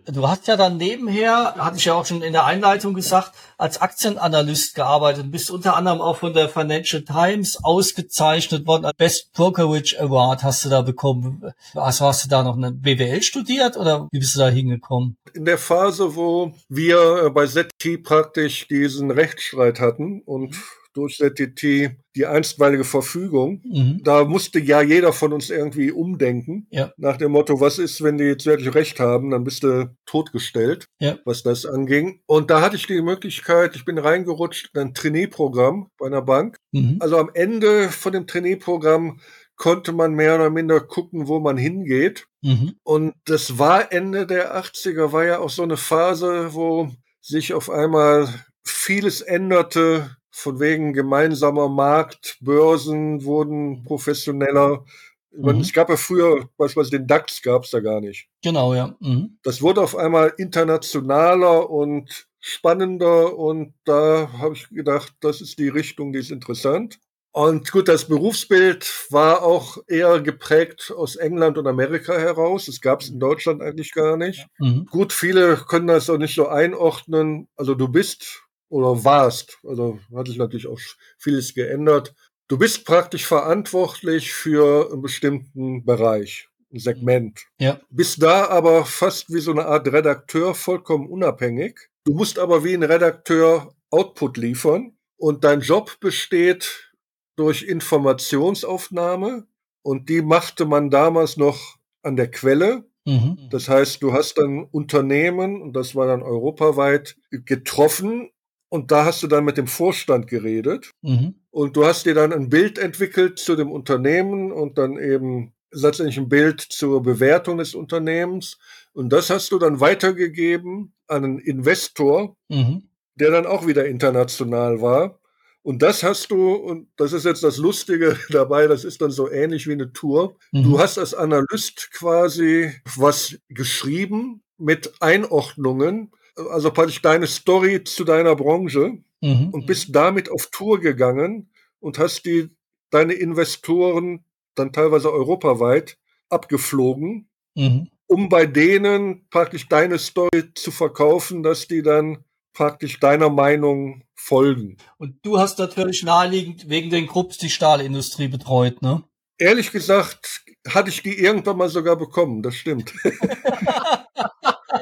[0.07, 3.82] Du hast ja dann nebenher, hatte ich ja auch schon in der Einleitung gesagt, als
[3.82, 8.90] Aktienanalyst gearbeitet, bist unter anderem auch von der Financial Times ausgezeichnet worden.
[8.97, 11.53] Best Brokerage Award hast du da bekommen.
[11.74, 15.18] Also hast du da noch eine BWL studiert oder wie bist du da hingekommen?
[15.34, 20.57] In der Phase, wo wir bei ZT praktisch diesen Rechtsstreit hatten und
[20.95, 23.61] durch ZTT die einstweilige Verfügung.
[23.64, 24.01] Mhm.
[24.05, 26.66] Da musste ja jeder von uns irgendwie umdenken.
[26.70, 26.92] Ja.
[26.97, 30.86] Nach dem Motto, was ist, wenn die jetzt wirklich recht haben, dann bist du totgestellt,
[31.01, 31.18] ja.
[31.24, 32.20] was das anging.
[32.26, 36.57] Und da hatte ich die Möglichkeit, ich bin reingerutscht in ein Trainee-Programm bei einer Bank.
[36.72, 36.97] Mhm.
[37.01, 39.20] Also am Ende von dem Trainee-Programm
[39.57, 42.26] konnte man mehr oder minder gucken, wo man hingeht.
[42.42, 42.74] Mhm.
[42.82, 46.90] Und das war Ende der 80er, war ja auch so eine Phase, wo
[47.20, 48.28] sich auf einmal
[48.64, 54.85] vieles änderte, von wegen gemeinsamer Markt, Börsen wurden professioneller.
[55.30, 55.61] Mhm.
[55.61, 58.28] Es gab ja früher, beispielsweise den DAX gab es da gar nicht.
[58.43, 58.97] Genau, ja.
[58.99, 59.39] Mhm.
[59.45, 65.68] Das wurde auf einmal internationaler und spannender und da habe ich gedacht, das ist die
[65.68, 66.99] Richtung, die ist interessant.
[67.30, 72.66] Und gut, das Berufsbild war auch eher geprägt aus England und Amerika heraus.
[72.66, 74.47] Das gab es in Deutschland eigentlich gar nicht.
[74.59, 74.87] Mhm.
[74.87, 77.49] Gut, viele können das auch nicht so einordnen.
[77.57, 80.80] Also du bist oder warst, also hat sich natürlich auch
[81.18, 82.14] vieles geändert.
[82.48, 87.40] Du bist praktisch verantwortlich für einen bestimmten Bereich, ein Segment.
[87.58, 87.80] Ja.
[87.90, 91.78] Bist da aber fast wie so eine Art Redakteur vollkommen unabhängig.
[92.04, 96.92] Du musst aber wie ein Redakteur Output liefern und dein Job besteht
[97.36, 99.46] durch Informationsaufnahme
[99.82, 102.84] und die machte man damals noch an der Quelle.
[103.06, 103.48] Mhm.
[103.50, 108.30] Das heißt, du hast dann Unternehmen, und das war dann europaweit, getroffen
[108.74, 111.36] und da hast du dann mit dem Vorstand geredet mhm.
[111.52, 116.18] und du hast dir dann ein Bild entwickelt zu dem Unternehmen und dann eben letztendlich
[116.18, 118.58] ein Bild zur Bewertung des Unternehmens
[118.92, 122.88] und das hast du dann weitergegeben an einen Investor, mhm.
[123.14, 125.20] der dann auch wieder international war
[125.62, 129.30] und das hast du, und das ist jetzt das Lustige dabei, das ist dann so
[129.30, 130.36] ähnlich wie eine Tour.
[130.50, 130.64] Mhm.
[130.64, 138.37] Du hast als Analyst quasi was geschrieben mit Einordnungen, also praktisch deine Story zu deiner
[138.37, 139.51] Branche mhm.
[139.51, 142.51] und bist damit auf Tour gegangen und hast die,
[142.91, 144.24] deine Investoren
[144.55, 147.89] dann teilweise europaweit abgeflogen, mhm.
[148.07, 154.76] um bei denen praktisch deine Story zu verkaufen, dass die dann praktisch deiner Meinung folgen.
[154.97, 159.03] Und du hast natürlich naheliegend wegen den Grupps die Stahlindustrie betreut, ne?
[159.37, 162.95] Ehrlich gesagt, hatte ich die irgendwann mal sogar bekommen, das stimmt.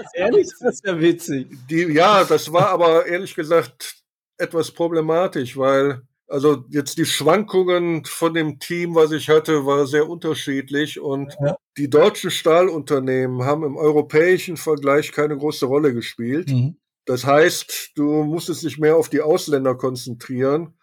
[0.15, 1.49] ehrlich, das ist ja witzig.
[1.69, 4.03] Die, ja, das war aber ehrlich gesagt
[4.39, 10.09] etwas problematisch, weil also jetzt die Schwankungen von dem Team, was ich hatte, war sehr
[10.09, 11.57] unterschiedlich und ja.
[11.77, 16.51] die deutschen Stahlunternehmen haben im europäischen Vergleich keine große Rolle gespielt.
[16.51, 16.77] Mhm.
[17.05, 20.75] Das heißt, du musstest dich mehr auf die Ausländer konzentrieren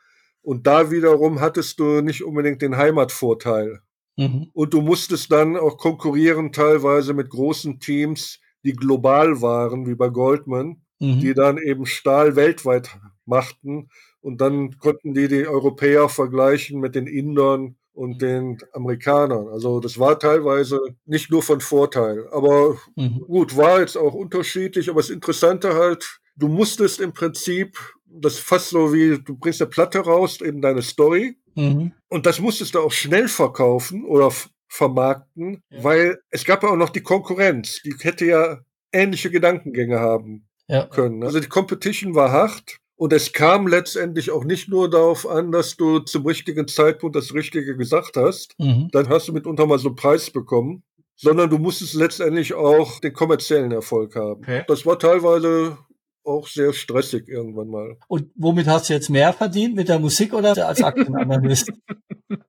[0.41, 3.82] und da wiederum hattest du nicht unbedingt den Heimatvorteil.
[4.18, 4.49] Mhm.
[4.53, 10.10] Und du musstest dann auch konkurrieren teilweise mit großen Teams, die global waren, wie bei
[10.10, 11.20] Goldman, mhm.
[11.20, 13.89] die dann eben Stahl weltweit machten.
[14.22, 19.47] Und dann konnten die die Europäer vergleichen mit den Indern und den Amerikanern.
[19.49, 22.28] Also das war teilweise nicht nur von Vorteil.
[22.32, 23.26] Aber mhm.
[23.28, 24.89] gut, war jetzt auch unterschiedlich.
[24.89, 29.62] Aber das Interessante halt, du musstest im Prinzip, das ist fast so wie, du bringst
[29.62, 31.38] eine Platte raus, eben deine Story.
[31.55, 31.91] Mhm.
[32.07, 34.32] Und das musstest du auch schnell verkaufen oder
[34.70, 35.84] vermarkten, ja.
[35.84, 37.82] weil es gab ja auch noch die Konkurrenz.
[37.84, 38.60] Die hätte ja
[38.94, 40.86] ähnliche Gedankengänge haben ja.
[40.86, 41.24] können.
[41.24, 42.78] Also die Competition war hart.
[42.96, 47.34] Und es kam letztendlich auch nicht nur darauf an, dass du zum richtigen Zeitpunkt das
[47.34, 48.56] Richtige gesagt hast.
[48.60, 48.90] Mhm.
[48.92, 50.84] Dann hast du mitunter mal so einen Preis bekommen.
[51.16, 54.42] Sondern du musstest letztendlich auch den kommerziellen Erfolg haben.
[54.42, 54.64] Okay.
[54.70, 55.78] Das war teilweise
[56.24, 57.98] auch sehr stressig irgendwann mal.
[58.08, 59.76] Und womit hast du jetzt mehr verdient?
[59.76, 61.74] Mit der Musik oder als Aktienanalyst?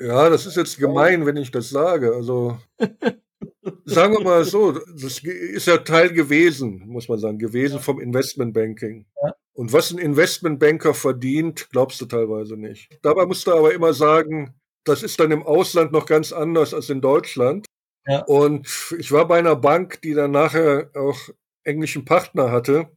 [0.00, 2.14] ja, das ist jetzt gemein, wenn ich das sage.
[2.14, 2.58] Also
[3.84, 9.06] sagen wir mal so, das ist ja Teil gewesen, muss man sagen, gewesen vom Investmentbanking.
[9.22, 9.34] Ja.
[9.52, 12.98] Und was ein Investmentbanker verdient, glaubst du teilweise nicht.
[13.02, 16.90] Dabei musst du aber immer sagen, das ist dann im Ausland noch ganz anders als
[16.90, 17.66] in Deutschland.
[18.06, 18.22] Ja.
[18.24, 18.68] Und
[18.98, 21.18] ich war bei einer Bank, die dann nachher auch
[21.62, 22.88] englischen Partner hatte.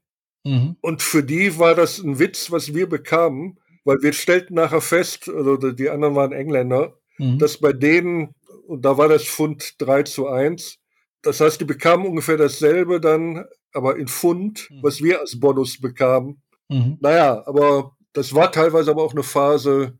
[0.43, 0.77] Mhm.
[0.81, 5.29] Und für die war das ein Witz, was wir bekamen, weil wir stellten nachher fest,
[5.29, 7.39] also die anderen waren Engländer, mhm.
[7.39, 8.35] dass bei denen
[8.67, 10.77] und da war das Pfund 3 zu 1.
[11.21, 14.83] Das heißt, die bekamen ungefähr dasselbe dann, aber in Pfund, mhm.
[14.83, 16.41] was wir als Bonus bekamen.
[16.67, 16.97] Mhm.
[16.99, 19.97] Naja, aber das war teilweise aber auch eine Phase,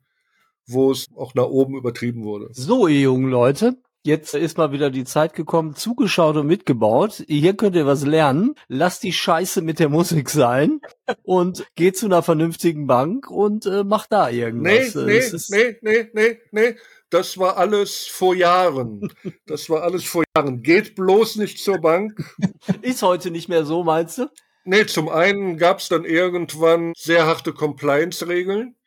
[0.66, 2.50] wo es auch nach oben übertrieben wurde.
[2.52, 3.78] So, ihr jungen Leute,
[4.08, 7.26] Jetzt ist mal wieder die Zeit gekommen, zugeschaut und mitgebaut.
[7.28, 8.56] Hier könnt ihr was lernen.
[8.70, 10.80] Lasst die Scheiße mit der Musik sein
[11.24, 14.96] und geht zu einer vernünftigen Bank und äh, macht da irgendwas.
[14.96, 16.76] Nee, nee, nee, nee, nee, nee.
[17.10, 19.12] Das war alles vor Jahren.
[19.46, 20.64] Das war alles vor Jahren.
[20.64, 22.18] Geht bloß nicht zur Bank.
[22.82, 24.30] Ist heute nicht mehr so, meinst du?
[24.64, 28.78] Nee, zum einen gab es dann irgendwann sehr harte Compliance-Regeln.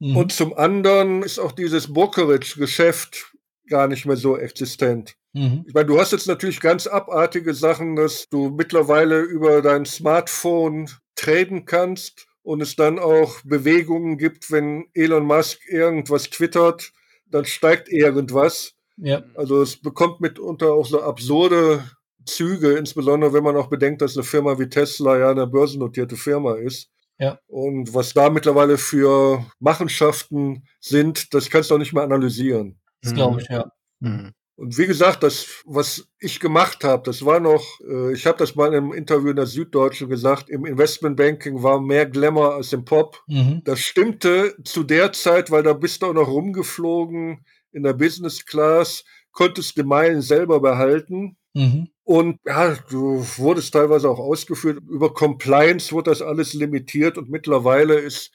[0.00, 0.16] Mhm.
[0.18, 3.35] Und zum anderen ist auch dieses Brokerage-Geschäft
[3.68, 5.14] gar nicht mehr so existent.
[5.32, 5.64] Mhm.
[5.66, 10.88] Ich meine, du hast jetzt natürlich ganz abartige Sachen, dass du mittlerweile über dein Smartphone
[11.14, 16.92] traden kannst und es dann auch Bewegungen gibt, wenn Elon Musk irgendwas twittert,
[17.26, 18.74] dann steigt irgendwas.
[18.96, 19.22] Ja.
[19.34, 21.84] Also es bekommt mitunter auch so absurde
[22.24, 26.54] Züge, insbesondere wenn man auch bedenkt, dass eine Firma wie Tesla ja eine börsennotierte Firma
[26.54, 26.88] ist.
[27.18, 27.38] Ja.
[27.46, 32.78] Und was da mittlerweile für Machenschaften sind, das kannst du auch nicht mehr analysieren.
[33.06, 33.70] Das glaube ich, ja.
[34.00, 34.32] Mhm.
[34.58, 38.54] Und wie gesagt, das, was ich gemacht habe, das war noch, äh, ich habe das
[38.54, 43.22] mal im Interview in der Süddeutschen gesagt, im Investmentbanking war mehr Glamour als im Pop.
[43.26, 43.60] Mhm.
[43.64, 48.46] Das stimmte zu der Zeit, weil da bist du auch noch rumgeflogen in der Business
[48.46, 51.36] Class, konntest die Meilen selber behalten.
[51.52, 51.88] Mhm.
[52.04, 54.78] Und ja, du wurdest teilweise auch ausgeführt.
[54.88, 58.30] Über Compliance wurde das alles limitiert und mittlerweile ist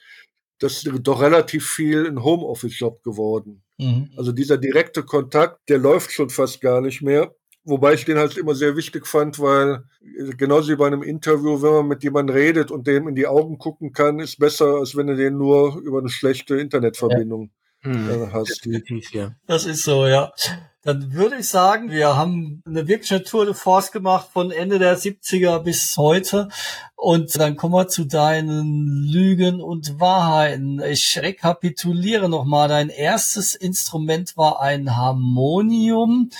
[0.60, 3.61] das doch relativ viel ein Homeoffice-Job geworden.
[3.78, 4.10] Mhm.
[4.16, 7.34] Also dieser direkte Kontakt, der läuft schon fast gar nicht mehr.
[7.64, 9.84] Wobei ich den halt immer sehr wichtig fand, weil
[10.36, 13.56] genauso wie bei einem Interview, wenn man mit jemandem redet und dem in die Augen
[13.56, 17.50] gucken kann, ist besser, als wenn du den nur über eine schlechte Internetverbindung
[19.12, 19.34] ja.
[19.46, 20.32] Das ist so, ja.
[20.84, 24.98] Dann würde ich sagen, wir haben eine wirkliche Tour de Force gemacht von Ende der
[24.98, 26.48] 70er bis heute.
[26.96, 30.80] Und dann kommen wir zu deinen Lügen und Wahrheiten.
[30.80, 32.68] Ich rekapituliere nochmal.
[32.68, 36.30] Dein erstes Instrument war ein Harmonium.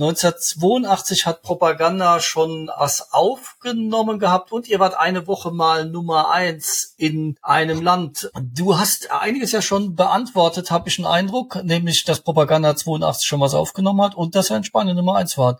[0.00, 6.94] 1982 hat Propaganda schon was aufgenommen gehabt und ihr wart eine Woche mal Nummer eins
[6.98, 8.30] in einem Land.
[8.40, 13.40] Du hast einiges ja schon beantwortet, habe ich einen Eindruck, nämlich, dass Propaganda 82 schon
[13.40, 15.58] was aufgenommen hat und dass er in Spanien Nummer eins war.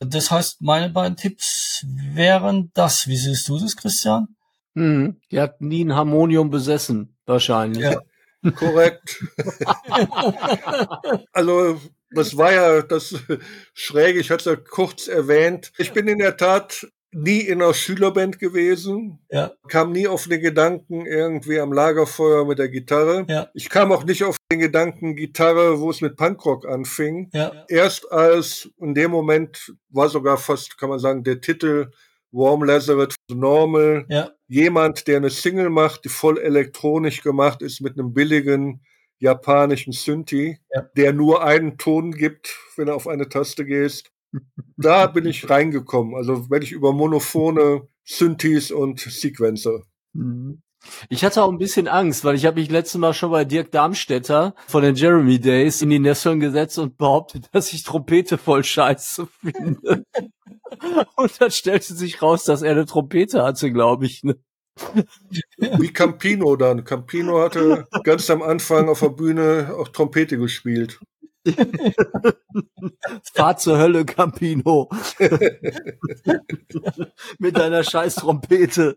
[0.00, 3.08] Das heißt, meine beiden Tipps wären das.
[3.08, 4.36] Wie siehst du das, Christian?
[4.74, 7.84] Hm, die hat nie ein Harmonium besessen, wahrscheinlich.
[7.84, 8.02] Ja.
[8.54, 9.24] Korrekt.
[11.32, 11.80] also
[12.10, 13.14] das war ja das
[13.74, 15.72] Schräge, ich hatte es ja kurz erwähnt.
[15.78, 19.52] Ich bin in der Tat nie in einer Schülerband gewesen, ja.
[19.68, 23.24] kam nie auf den Gedanken irgendwie am Lagerfeuer mit der Gitarre.
[23.28, 23.48] Ja.
[23.54, 27.30] Ich kam auch nicht auf den Gedanken Gitarre, wo es mit Punkrock anfing.
[27.32, 27.64] Ja.
[27.68, 31.90] Erst als in dem Moment war sogar fast, kann man sagen, der Titel
[32.30, 34.06] Warm Lazarus Normal.
[34.46, 38.82] Jemand, der eine Single macht, die voll elektronisch gemacht ist mit einem billigen
[39.18, 40.82] japanischen Synthi, ja.
[40.96, 44.10] der nur einen Ton gibt, wenn er auf eine Taste gehst.
[44.76, 46.14] Da bin ich reingekommen.
[46.14, 49.82] Also wenn ich über monophone Synthes und Sequencer.
[50.12, 50.62] Mhm.
[51.08, 53.72] Ich hatte auch ein bisschen Angst, weil ich habe mich letztes Mal schon bei Dirk
[53.72, 58.64] Darmstädter von den Jeremy Days in die Nesseln gesetzt und behauptet, dass ich Trompete voll
[58.64, 60.04] scheiße finde.
[61.16, 64.22] und dann stellte sich raus, dass er eine Trompete hatte, glaube ich.
[64.22, 64.36] Ne?
[65.56, 66.84] Wie Campino dann.
[66.84, 70.98] Campino hatte ganz am Anfang auf der Bühne auch Trompete gespielt.
[73.34, 74.88] Fahr zur Hölle, Campino.
[77.38, 78.96] Mit deiner scheiß Trompete.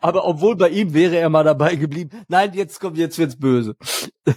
[0.00, 2.22] Aber obwohl bei ihm wäre er mal dabei geblieben.
[2.28, 3.76] Nein, jetzt kommt, jetzt wird's böse.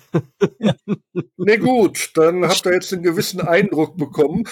[1.37, 4.43] Ne gut, dann habt ihr jetzt einen gewissen Eindruck bekommen.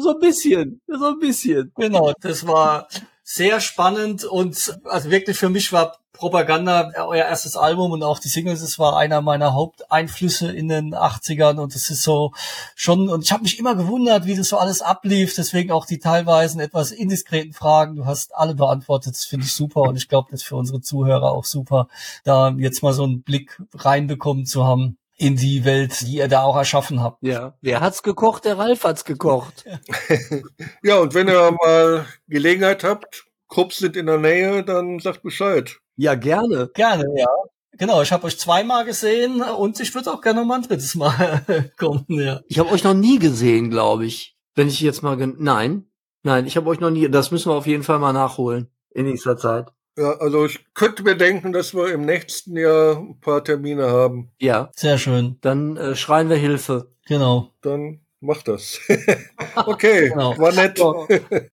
[0.00, 1.72] So, ein bisschen, so ein bisschen.
[1.76, 2.88] Genau, das war
[3.22, 8.28] sehr spannend und also wirklich für mich war Propaganda euer erstes Album und auch die
[8.28, 12.32] Singles, es war einer meiner Haupteinflüsse in den 80ern und es ist so
[12.76, 15.98] schon und ich habe mich immer gewundert, wie das so alles ablief, deswegen auch die
[15.98, 20.28] teilweise etwas indiskreten Fragen, du hast alle beantwortet, das finde ich super und ich glaube,
[20.30, 21.88] das ist für unsere Zuhörer auch super,
[22.22, 26.42] da jetzt mal so einen Blick reinbekommen zu haben in die Welt, die ihr da
[26.42, 27.22] auch erschaffen habt.
[27.22, 28.44] Ja, wer hat's gekocht?
[28.44, 29.64] Der Ralf hat's gekocht.
[30.82, 35.78] ja, und wenn ihr mal Gelegenheit habt, Krupps sind in der Nähe, dann sagt Bescheid.
[35.96, 36.70] Ja, gerne.
[36.74, 37.28] Gerne, ja.
[37.76, 40.94] Genau, ich habe euch zweimal gesehen und ich würde auch gerne noch mal ein drittes
[40.94, 42.40] Mal kommen, ja.
[42.48, 44.36] Ich habe euch noch nie gesehen, glaube ich.
[44.54, 45.86] Wenn ich jetzt mal nein,
[46.22, 47.08] nein, ich habe euch noch nie.
[47.08, 49.72] Das müssen wir auf jeden Fall mal nachholen in nächster Zeit.
[49.96, 54.32] Ja, also ich könnte mir denken, dass wir im nächsten Jahr ein paar Termine haben.
[54.40, 54.70] Ja.
[54.74, 55.38] Sehr schön.
[55.40, 56.90] Dann äh, schreien wir Hilfe.
[57.06, 57.52] Genau.
[57.60, 58.80] Dann mach das.
[59.66, 60.36] okay, genau.
[60.38, 60.80] war nett.